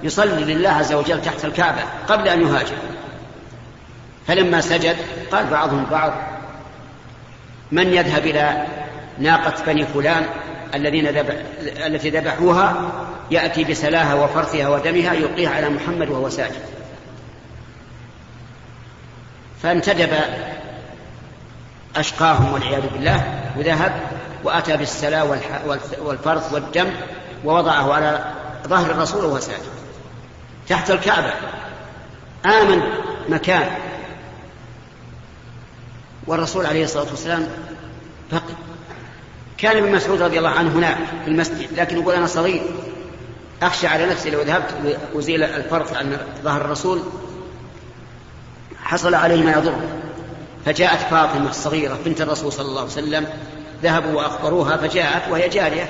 [0.03, 2.75] يصلي لله عز وجل تحت الكعبة قبل أن يهاجر.
[4.27, 4.97] فلما سجد
[5.31, 6.13] قال بعضهم بعض
[7.71, 8.67] من يذهب إلى
[9.19, 10.25] ناقة بني فلان
[10.75, 11.35] الذين ذبح
[11.85, 12.91] التي ذبحوها؟
[13.31, 16.61] يأتي بسلاها وفرثها ودمها يلقيها على محمد وهو ساجد.
[19.63, 20.09] فانتدب
[21.95, 24.01] أشقاهم والعياذ بالله وذهب
[24.43, 25.23] وأتى بالسلا
[25.99, 26.87] والفرث والدم
[27.45, 28.33] ووضعه على
[28.67, 29.59] ظهر الرسول وهو ساجد.
[30.69, 31.33] تحت الكعبة.
[32.45, 32.81] آمن
[33.29, 33.69] مكان.
[36.27, 37.47] والرسول عليه الصلاة والسلام
[38.31, 38.55] بقي
[39.57, 42.63] كان ابن مسعود رضي الله عنه هناك في المسجد لكن يقول أنا صغير.
[43.61, 47.01] أخشى على نفسي لو ذهبت وزيل الفرق عن ظهر الرسول
[48.85, 49.75] حصل عليه ما يضر.
[50.65, 53.27] فجاءت فاطمة الصغيرة بنت الرسول صلى الله عليه وسلم
[53.83, 55.89] ذهبوا وأخبروها فجاءت وهي جارية.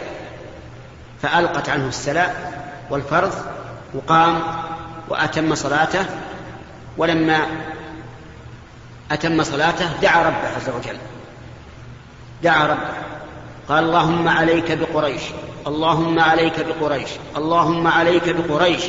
[1.21, 2.53] فألقت عنه السلاء
[2.89, 3.33] والفرض
[3.93, 4.41] وقام
[5.09, 6.05] وأتم صلاته.
[6.97, 7.39] ولما
[9.11, 10.97] أتم صلاته دعا ربه عز وجل.
[12.43, 13.05] دعا ربه.
[13.69, 15.21] قال اللهم عليك بقريش
[15.67, 18.83] اللهم عليك بقريش اللهم عليك بقريش.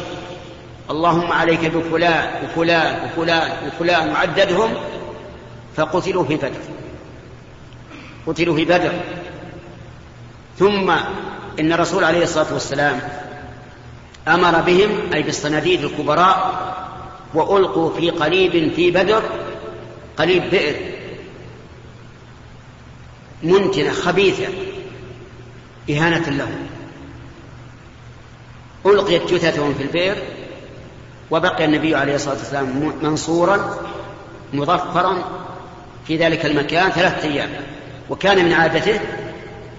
[0.91, 4.75] اللهم عليك بفلان وفلان وفلان وفلان وعددهم
[5.77, 6.61] فقتلوا في بدر.
[8.27, 8.93] قتلوا في بدر.
[10.59, 10.91] ثم
[11.61, 13.01] إن الرسول عليه الصلاة والسلام
[14.29, 16.67] أمر بهم أي بالصناديد الكبراء
[17.35, 19.23] وألقوا في قليب في بدر
[20.17, 20.75] قليب بئر
[23.43, 24.47] منتنة خبيثة
[25.91, 26.67] إهانة لهم.
[28.87, 30.17] ألقيت جثثهم في البئر
[31.31, 33.77] وبقي النبي عليه الصلاة والسلام منصورا
[34.53, 35.19] مظفرا
[36.07, 37.51] في ذلك المكان ثلاثة أيام.
[38.11, 39.01] وكان من عادته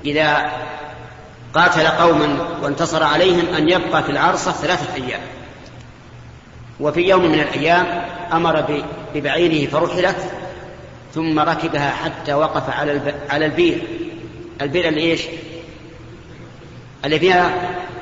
[0.05, 0.51] إذا
[1.53, 5.21] قاتل قوما وانتصر عليهم أن يبقى في العرصة ثلاثة أيام.
[6.79, 7.85] وفي يوم من الأيام
[8.33, 8.83] أمر
[9.15, 10.17] ببعيره فرحلت
[11.15, 13.87] ثم ركبها حتى وقف على على البير.
[14.61, 15.21] البير اللي إيش؟
[17.05, 17.51] اللي فيها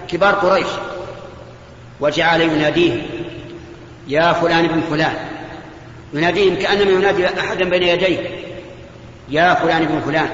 [0.08, 0.68] كبار قريش.
[2.00, 3.02] وجعل يناديهم.
[4.08, 5.16] يا فلان ابن فلان.
[6.14, 8.30] يناديهم كأنما ينادي أحدا بين يديه.
[9.30, 10.30] يا فلان ابن فلان.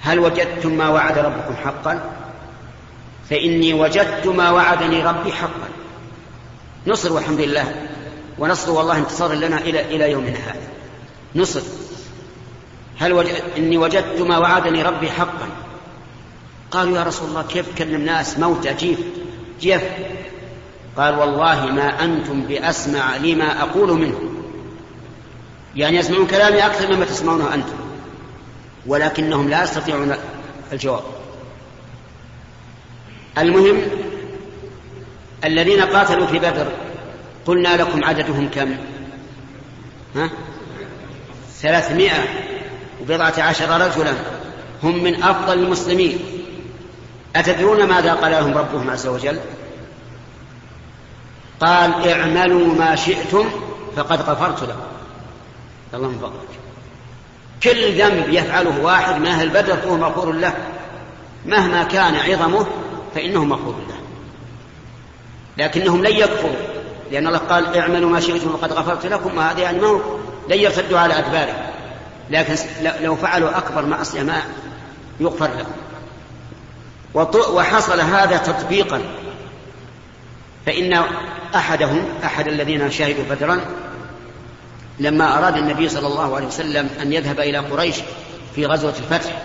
[0.00, 2.12] هل وجدتم ما وعد ربكم حقا؟
[3.30, 5.68] فإني وجدت ما وعدني ربي حقا.
[6.86, 7.74] نصر والحمد لله.
[8.38, 10.60] ونصر والله انتصار لنا إلى إلى يومنا هذا.
[11.36, 11.60] نصر.
[12.98, 15.48] هل وجد إني وجدت ما وعدني ربي حقا؟
[16.70, 18.98] قالوا يا رسول الله كيف تكلم ناس موتى جيف
[19.60, 19.82] جيف.
[20.96, 24.20] قال والله ما أنتم بأسمع لما أقول منه.
[25.76, 27.76] يعني يسمعون كلامي أكثر مما تسمعونه أنتم
[28.86, 30.14] ولكنهم لا يستطيعون
[30.72, 31.02] الجواب.
[33.38, 33.80] المهم
[35.44, 36.66] الذين قاتلوا في بدر
[37.46, 38.76] قلنا لكم عددهم كم؟
[40.16, 40.30] ها؟
[41.60, 42.24] ثلاثمائة
[43.02, 44.12] وبضعة عشر رجلا.
[44.82, 46.18] هم من أفضل المسلمين.
[47.36, 49.38] أتدرون ماذا قال لهم ربهم عز وجل؟
[51.62, 53.50] قال اعملوا ما شئتم
[53.96, 54.80] فقد غفرت لكم.
[55.94, 56.48] اللهم فضلك.
[57.62, 60.54] كل ذنب يفعله واحد من أهل بدر فهو مغفور له.
[61.46, 62.66] مهما كان عظمه
[63.14, 63.96] فإنه مغفور له.
[65.64, 66.56] لكنهم لن يكفروا.
[67.10, 70.00] لأن الله قال اعملوا ما شئتم وقد غفرت لكم وهذا يعني ما
[70.48, 71.66] لن يرتدوا على أدبارهم.
[72.30, 72.54] لكن
[73.00, 74.42] لو فعلوا أكبر معصية ما
[75.20, 75.72] يغفر لهم.
[77.54, 79.02] وحصل هذا تطبيقا
[80.66, 81.04] فإن
[81.54, 83.60] أحدهم أحد الذين شهدوا بدرا
[84.98, 87.96] لما أراد النبي صلى الله عليه وسلم أن يذهب إلى قريش
[88.54, 89.42] في غزوة الفتح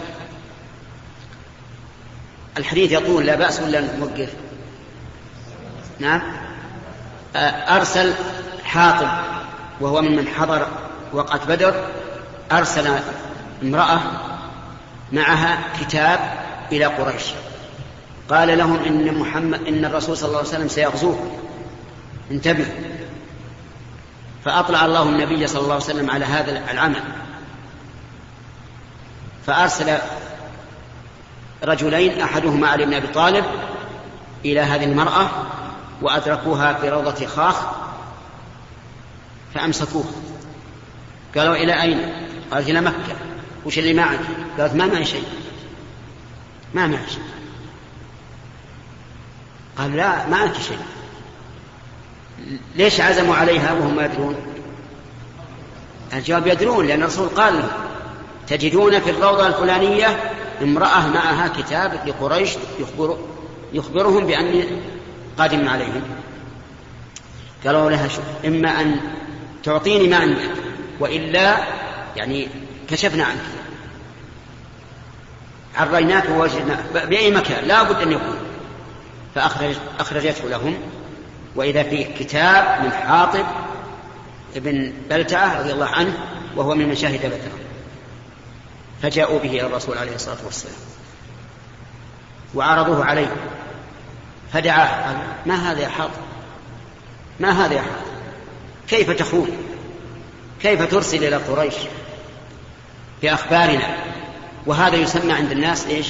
[2.58, 4.30] الحديث يقول لا بأس ولا نوقف
[6.00, 6.22] نعم.
[7.70, 8.14] أرسل
[8.64, 9.08] حاطب
[9.82, 10.68] وهو ممن حضر
[11.14, 11.88] وقعة بدر
[12.52, 13.00] أرسل
[13.64, 14.00] امرأة
[15.12, 16.20] معها كتاب
[16.72, 17.24] إلى قريش.
[18.30, 21.38] قال لهم إن محمد إن الرسول صلى الله عليه وسلم سيغزوه.
[22.32, 22.74] انتبهوا
[24.46, 27.04] فأطلع الله النبي صلى الله عليه وسلم على هذا العمل.
[29.46, 29.98] فأرسل
[31.64, 33.46] رجلين أحدهما علي بن أبي طالب
[34.46, 35.30] إلى هذه المرأة
[36.02, 37.62] وأدركوها في روضة خاخ
[39.54, 40.06] فأمسكوه.
[41.38, 43.16] قالوا إلى أين؟ قالت إلى مكة.
[43.66, 44.20] وش اللي معك؟
[44.60, 45.24] قالت ما معي شيء.
[46.74, 47.37] ما معي شيء.
[49.78, 50.80] قال لا معك شيء.
[52.76, 54.36] ليش عزموا عليها وهم يدرون؟
[56.14, 57.64] الجواب يدرون لأن الرسول قال
[58.48, 63.18] تجدون في الروضة الفلانية امرأة معها كتاب لقريش يخبر
[63.74, 64.64] يخبرهم بأني
[65.38, 66.02] قادم عليهم.
[67.66, 69.00] قالوا لها شو إما أن
[69.64, 70.52] تعطيني ما عندك
[71.00, 71.58] وإلا
[72.16, 72.48] يعني
[72.90, 73.38] كشفنا عنك.
[75.76, 78.47] عريناك ووجدنا بأي مكان لا بد أن يكون.
[79.38, 80.78] فأخرجته لهم.
[81.56, 83.46] وإذا فيه كتاب من حاطب
[84.56, 86.18] ابن بلتعة رضي الله عنه
[86.56, 87.52] وهو من مشاهد بدر
[89.02, 90.76] فجاءوا به إلى الرسول عليه الصلاة والسلام.
[92.56, 93.36] وعرضوه عليه.
[94.54, 95.06] فدعاه.
[95.08, 96.12] قال ما هذا يا حاطب؟
[97.40, 98.08] ما هذا يا حاطب؟
[98.88, 99.58] كيف تخون؟
[100.62, 101.76] كيف ترسل إلى قريش
[103.22, 103.98] بأخبارنا
[104.66, 106.08] وهذا يسمى عند الناس إيش؟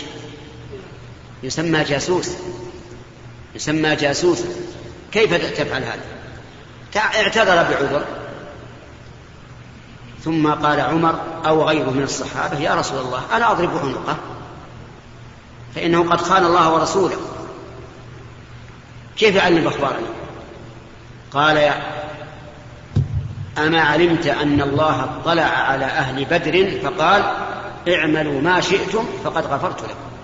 [1.43, 2.31] يسمى جاسوس.
[3.55, 4.49] يسمى جاسوسا
[5.11, 6.17] كيف تفعل هذا؟
[6.97, 8.05] اعتذر بعذر
[10.23, 14.17] ثم قال عمر أو غيره من الصحابة يا رسول الله ألا أضرب عنقه.
[15.75, 17.17] فإنه قد خان الله ورسوله.
[19.17, 20.07] كيف يعلم أخبارنا؟
[21.31, 21.81] قال يا
[23.57, 27.23] أما علمت أن الله اطلع على أهل بدر فقال
[27.87, 30.16] اعملوا ما شئتم فقد غفرت لكم.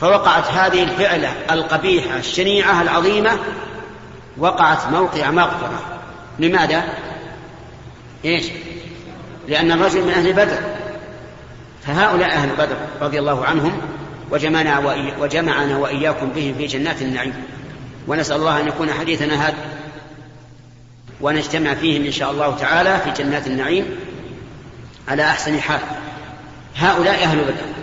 [0.00, 3.38] فوقعت هذه الفعلة القبيحة الشنيعة العظيمة
[4.38, 5.82] وقعت موقع مغفرة
[6.38, 6.84] لماذا؟
[8.24, 8.46] إيش؟
[9.48, 10.58] لأن الرجل من أهل بدر.
[11.86, 13.80] فهؤلاء أهل بدر رضي الله عنهم
[14.30, 17.34] وجمعنا, وإي وجمعنا وإياكم بهم في جنات النعيم.
[18.08, 19.56] ونسأل الله أن يكون حديثنا هذا.
[21.20, 23.86] ونجتمع فيهم إن شاء الله تعالى في جنات النعيم
[25.08, 25.80] على أحسن حال.
[26.76, 27.79] هؤلاء أهل بدر.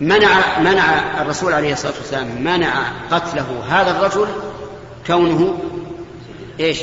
[0.00, 4.26] منع منع الرسول عليه الصلاة والسلام منع قتله هذا الرجل
[5.06, 5.58] كونه
[6.60, 6.78] إيش؟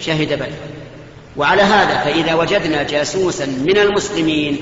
[0.00, 0.52] شهد بدر.
[1.36, 4.58] وعلى هذا فإذا وجدنا جاسوسا من المسلمين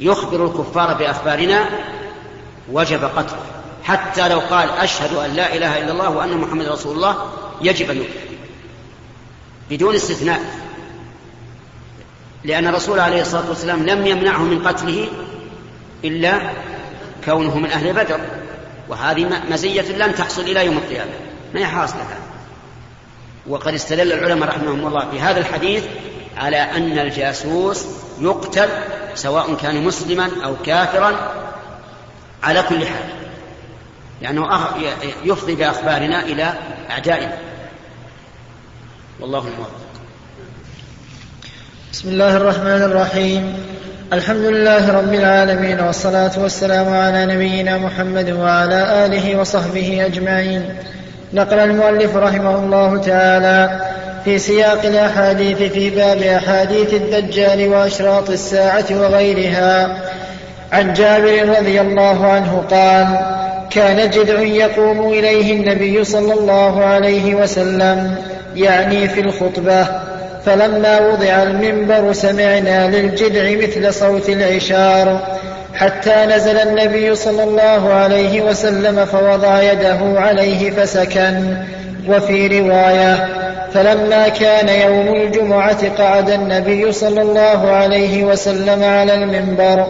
[0.00, 1.64] يخبر الكفار بأخبارنا
[2.72, 3.40] وجب قتله.
[3.84, 7.30] حتى لو قال أشهد أن لا إله إلا الله وأن محمد رسول الله
[7.62, 8.36] يجب أن يقتل.
[9.70, 10.40] بدون استثناء.
[12.44, 15.08] لأن الرسول عليه الصلاة والسلام لم يمنعه من قتله
[16.04, 16.40] إلا
[17.24, 18.20] كونه من أهل بدر
[18.88, 21.10] وهذه مزية لن تحصل إلى يوم القيامة.
[21.54, 22.06] ما هي حاصلة
[23.46, 25.84] وقد استدل العلماء رحمهم الله في هذا الحديث
[26.36, 27.86] على أن الجاسوس
[28.20, 28.68] يقتل
[29.14, 31.32] سواء كان مسلما أو كافرا
[32.42, 33.08] على كل حال.
[34.22, 34.68] لأنه
[35.24, 36.54] يفضي بأخبارنا إلى
[36.90, 37.38] أعدائنا.
[39.20, 39.80] والله الموفق.
[41.92, 43.73] بسم الله الرحمن الرحيم.
[44.12, 50.64] الحمد لله رب العالمين والصلاة والسلام على نبينا محمد وعلى آله وصحبه أجمعين.
[51.32, 53.80] نقل المؤلف رحمه الله تعالى
[54.24, 59.96] في سياق الأحاديث في باب أحاديث الدجال وأشراط الساعة وغيرها.
[60.72, 63.06] عن جابر رضي الله عنه قال
[63.70, 68.16] كان جذع يقوم إليه النبي صلى الله عليه وسلم
[68.56, 69.86] يعني في الخطبة
[70.46, 75.20] فلما وضع المنبر سمعنا للجدع مثل صوت العشار.
[75.74, 81.56] حتى نزل النبي صلى الله عليه وسلم فوضع يده عليه فسكن.
[82.08, 83.28] وفي رواية
[83.74, 89.86] فلما كان يوم الجمعة قعد النبي صلى الله عليه وسلم على المنبر.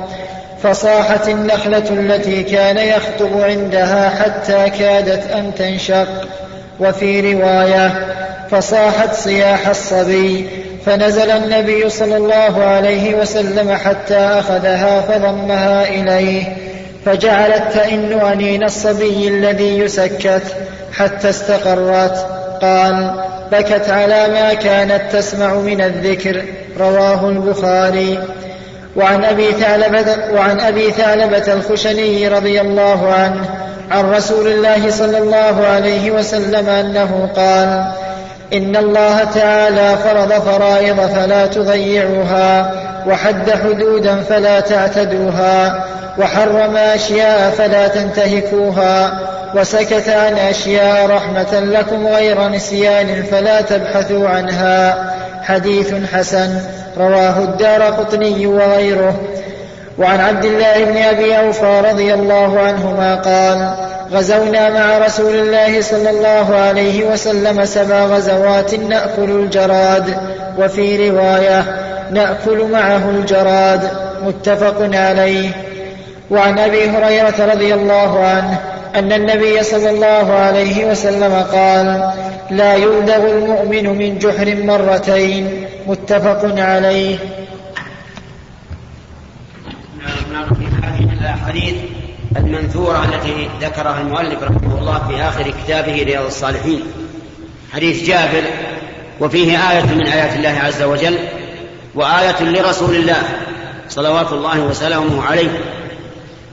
[0.62, 6.09] فصاحت النخلة التي كان يخطب عندها حتى كادت أن تنشق.
[6.80, 8.13] وفي رواية
[8.51, 10.49] فصاحت صياح الصبي.
[10.86, 16.57] فنزل النبي صلى الله عليه وسلم حتى أخذها فضمها إليه.
[17.05, 20.42] فجعلت تئن أنين الصبي الذي يسكت
[20.92, 22.26] حتى استقرت.
[22.62, 26.45] قال بكت على ما كانت تسمع من الذكر
[26.80, 28.18] رواه البخاري.
[28.97, 33.45] وعن أبي ثعلبة, وعن أبي ثعلبة الخشني رضي الله عنه
[33.90, 37.84] عن رسول الله صلى الله عليه وسلم أنه قال
[38.55, 42.72] إن الله تعالى فرض فرائض فلا تضيعوها
[43.07, 45.84] وحد حدودا فلا تعتدوها
[46.18, 49.18] وحرم أشياء فلا تنتهكوها
[49.55, 55.11] وسكت عن أشياء رحمة لكم غير نسيان فلا تبحثوا عنها
[55.42, 56.61] حديث حسن
[56.98, 59.20] رواه الدار قطني وغيره.
[59.98, 63.74] وعن عبد الله بن أبي أوفى رضي الله عنهما قال
[64.14, 70.16] غزونا مع رسول الله صلى الله عليه وسلم سبع غزوات نأكل الجراد
[70.58, 71.64] وفي رواية
[72.10, 73.90] نأكل معه الجراد
[74.22, 75.50] متفق عليه.
[76.30, 78.60] وعن أبي هريرة رضي الله عنه
[78.94, 82.12] أن النبي صلى الله عليه وسلم قال
[82.50, 87.18] لا يلدغ المؤمن من جحر مرتين متفق عليه.
[91.52, 91.93] في
[92.37, 96.82] المنثورة التي ذكرها المؤلف رحمه الله في آخر كتابه رياض الصالحين.
[97.72, 98.43] حديث جابر
[99.20, 101.18] وفيه آية من آيات الله عز وجل
[101.95, 103.22] وآية لرسول الله
[103.89, 105.61] صلوات الله وسلامه عليه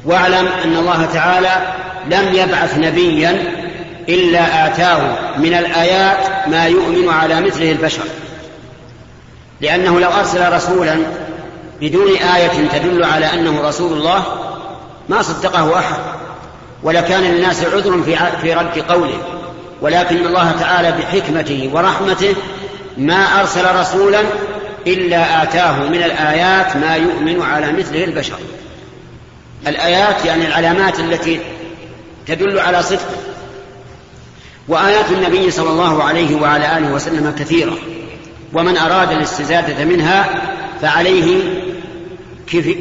[0.05, 1.73] واعلم أن الله تعالى
[2.11, 3.43] لم يبعث نبيا
[4.09, 8.03] إلا آتاه من الآيات ما يؤمن على مثله البشر.
[9.61, 10.95] لأنه لو أرسل رسولا
[11.81, 14.23] بدون آية تدل على أنه رسول الله
[15.11, 15.95] ما صدقه أحد
[16.83, 19.17] ولكان للناس عذر في في رد قوله.
[19.81, 22.35] ولكن الله تعالى بحكمته ورحمته
[22.97, 24.21] ما أرسل رسولا
[24.87, 28.37] إلا آتاه من الآيات ما يؤمن على مثله البشر.
[29.67, 31.39] الآيات يعني العلامات التي
[32.27, 33.15] تدل على صدقه
[34.67, 37.77] وآيات النبي صلى الله عليه وعلى آله وسلم كثيرة.
[38.53, 40.29] ومن أراد الاستزادة منها
[40.81, 41.39] فعليه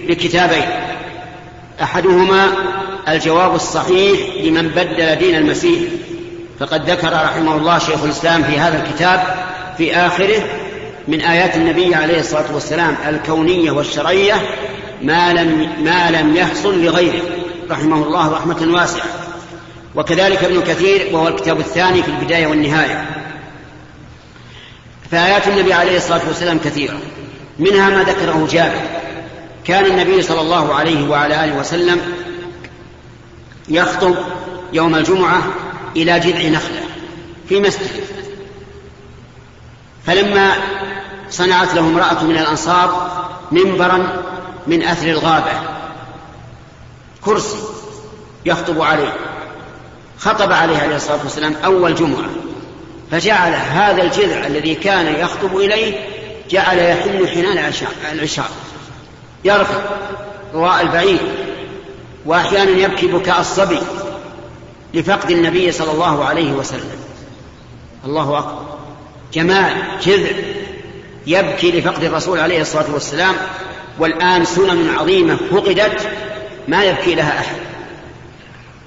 [0.09, 0.90] بكتابين.
[1.83, 2.53] أحدهما
[3.09, 5.81] الجواب الصحيح لمن بدل دين المسيح
[6.61, 9.47] فقد ذكر رحمه الله شيخ الإسلام في هذا الكتاب
[9.79, 10.43] في آخره
[11.09, 14.35] من آيات النبي عليه الصلاة والسلام الكونية والشرعية
[15.03, 17.23] ما لم ما لم يحصل لغيره
[17.71, 19.07] رحمه الله رحمة واسعة.
[19.95, 23.07] وكذلك ابن كثير وهو الكتاب الثاني في البداية والنهاية.
[25.11, 26.99] فآيات النبي عليه الصلاة والسلام كثيرة
[27.59, 29.00] منها ما ذكره جابر.
[29.65, 32.01] كان النبي صلى الله عليه وعلى آله وسلم
[33.69, 34.15] يخطب
[34.73, 35.43] يوم الجمعة
[35.97, 36.83] إلى جذع نخلة
[37.49, 38.05] في مسجد.
[40.07, 40.53] فلما
[41.31, 43.11] صنعت له امرأة من الأنصار
[43.53, 44.23] منبرا
[44.67, 45.53] من أثر الغابة
[47.25, 47.59] كرسي
[48.45, 49.13] يخطب عليه.
[50.19, 52.31] خطب عليه عليه الصلاة والسلام أول جمعة.
[53.11, 56.09] فجعل هذا الجذع الذي كان يخطب إليه
[56.51, 57.73] جعل يحن حنان
[58.13, 58.51] العشاء.
[59.45, 59.81] يرفع
[60.55, 61.21] رواء البعيد
[62.27, 63.79] وأحيانا يبكي بكاء الصبي
[64.95, 67.01] لفقد النبي صلى الله عليه وسلم.
[68.05, 68.65] الله أكبر.
[69.33, 69.73] جمال
[70.03, 70.31] جذع
[71.27, 73.35] يبكي لفقد الرسول عليه الصلاة والسلام.
[73.99, 76.09] والآن سنن عظيمة فقدت
[76.69, 77.57] ما يبكي لها أحد.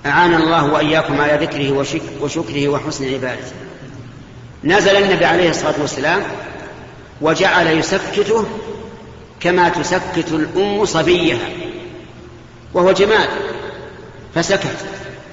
[0.05, 1.87] أعان الله وإياكم على ذكره
[2.21, 3.53] وشكره وحسن عبادته.
[4.63, 6.23] نزل النبي عليه الصلاة والسلام
[7.21, 8.45] وجعل يسكته
[9.43, 11.49] كما تسكت الأم صبيها
[12.73, 13.27] وهو جمال
[14.35, 14.75] فسكت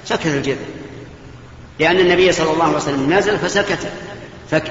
[0.05, 0.55] سكت الجذع
[1.79, 3.79] لأن النبي صلى الله عليه وسلم نزل فسكت
[4.51, 4.63] فك...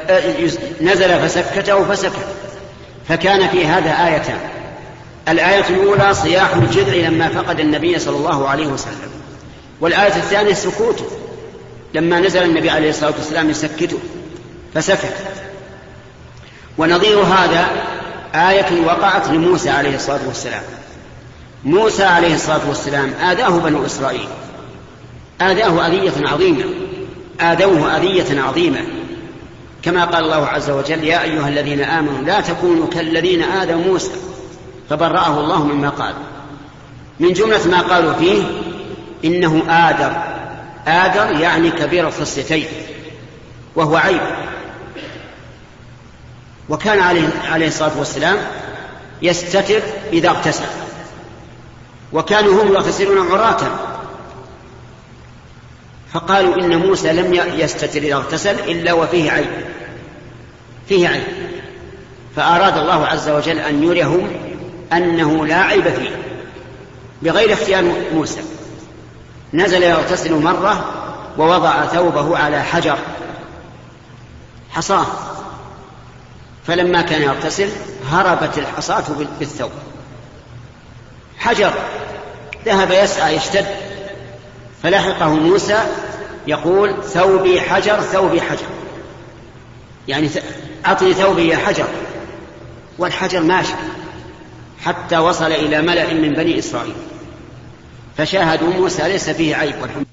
[0.81, 2.27] نزل فسكته فسكت.
[3.09, 4.39] فكان في هذا آيتان
[5.29, 9.11] الآية الأولى صياح الجذع لما فقد النبي صلى الله عليه وسلم.
[9.81, 11.05] والآية الثانية سكوته
[11.95, 13.99] لما نزل النبي عليه الصلاة والسلام يسكته
[14.75, 15.15] فسكت.
[16.79, 17.69] ونظير هذا
[18.35, 20.63] آية وقعت لموسى عليه الصلاة والسلام.
[21.65, 24.29] موسى عليه الصلاة والسلام آذاه بنو إسرائيل.
[25.41, 26.65] آذاه أذية عظيمة.
[27.41, 28.81] آذوه أذية عظيمة.
[29.83, 34.11] كما قال الله عز وجل يا أيها الذين آمنوا لا تكونوا كالذين آذوا موسى.
[34.91, 36.15] فبرأه الله مما قال.
[37.21, 38.43] من جملة ما قالوا فيه
[39.25, 40.13] إنه آدر
[40.87, 42.67] آدر يعني كبير الخصيتين
[43.77, 44.21] وهو عيب.
[46.71, 48.37] وكان عليه, عليه الصلاة والسلام
[49.23, 50.65] يستتر إذا اغتسل.
[52.13, 53.61] وكانوا هم يغتسلون عراة.
[56.13, 59.51] فقالوا إن موسى لم يستتر إذا اغتسل إلا وفيه عيب
[60.89, 61.23] فيه عيب
[62.37, 64.31] فأراد الله عز وجل أن يريهم
[64.93, 66.17] أنه لا عيب فيه.
[67.23, 68.41] بغير اختيار موسى.
[69.55, 70.85] نزل يغتسل مرة
[71.39, 72.99] ووضع ثوبه على حجر.
[74.71, 75.07] حصاه
[76.71, 77.69] فلما كان يغتسل
[78.11, 79.05] هربت الحصاة
[79.39, 79.71] بالثوب.
[81.39, 81.73] حجر.
[82.65, 83.67] ذهب يسعى يشتد.
[84.83, 85.79] فلحقه موسى
[86.47, 88.67] يقول ثوبي حجر ثوبي حجر.
[90.09, 90.29] يعني
[90.87, 91.87] أعطني ثوبي يا حجر.
[92.99, 93.75] والحجر ماشي.
[94.85, 96.95] حتى وصل إلى ملأ من بني إسرائيل.
[98.17, 100.10] فشاهدوا موسى ليس فيه عيب والحمد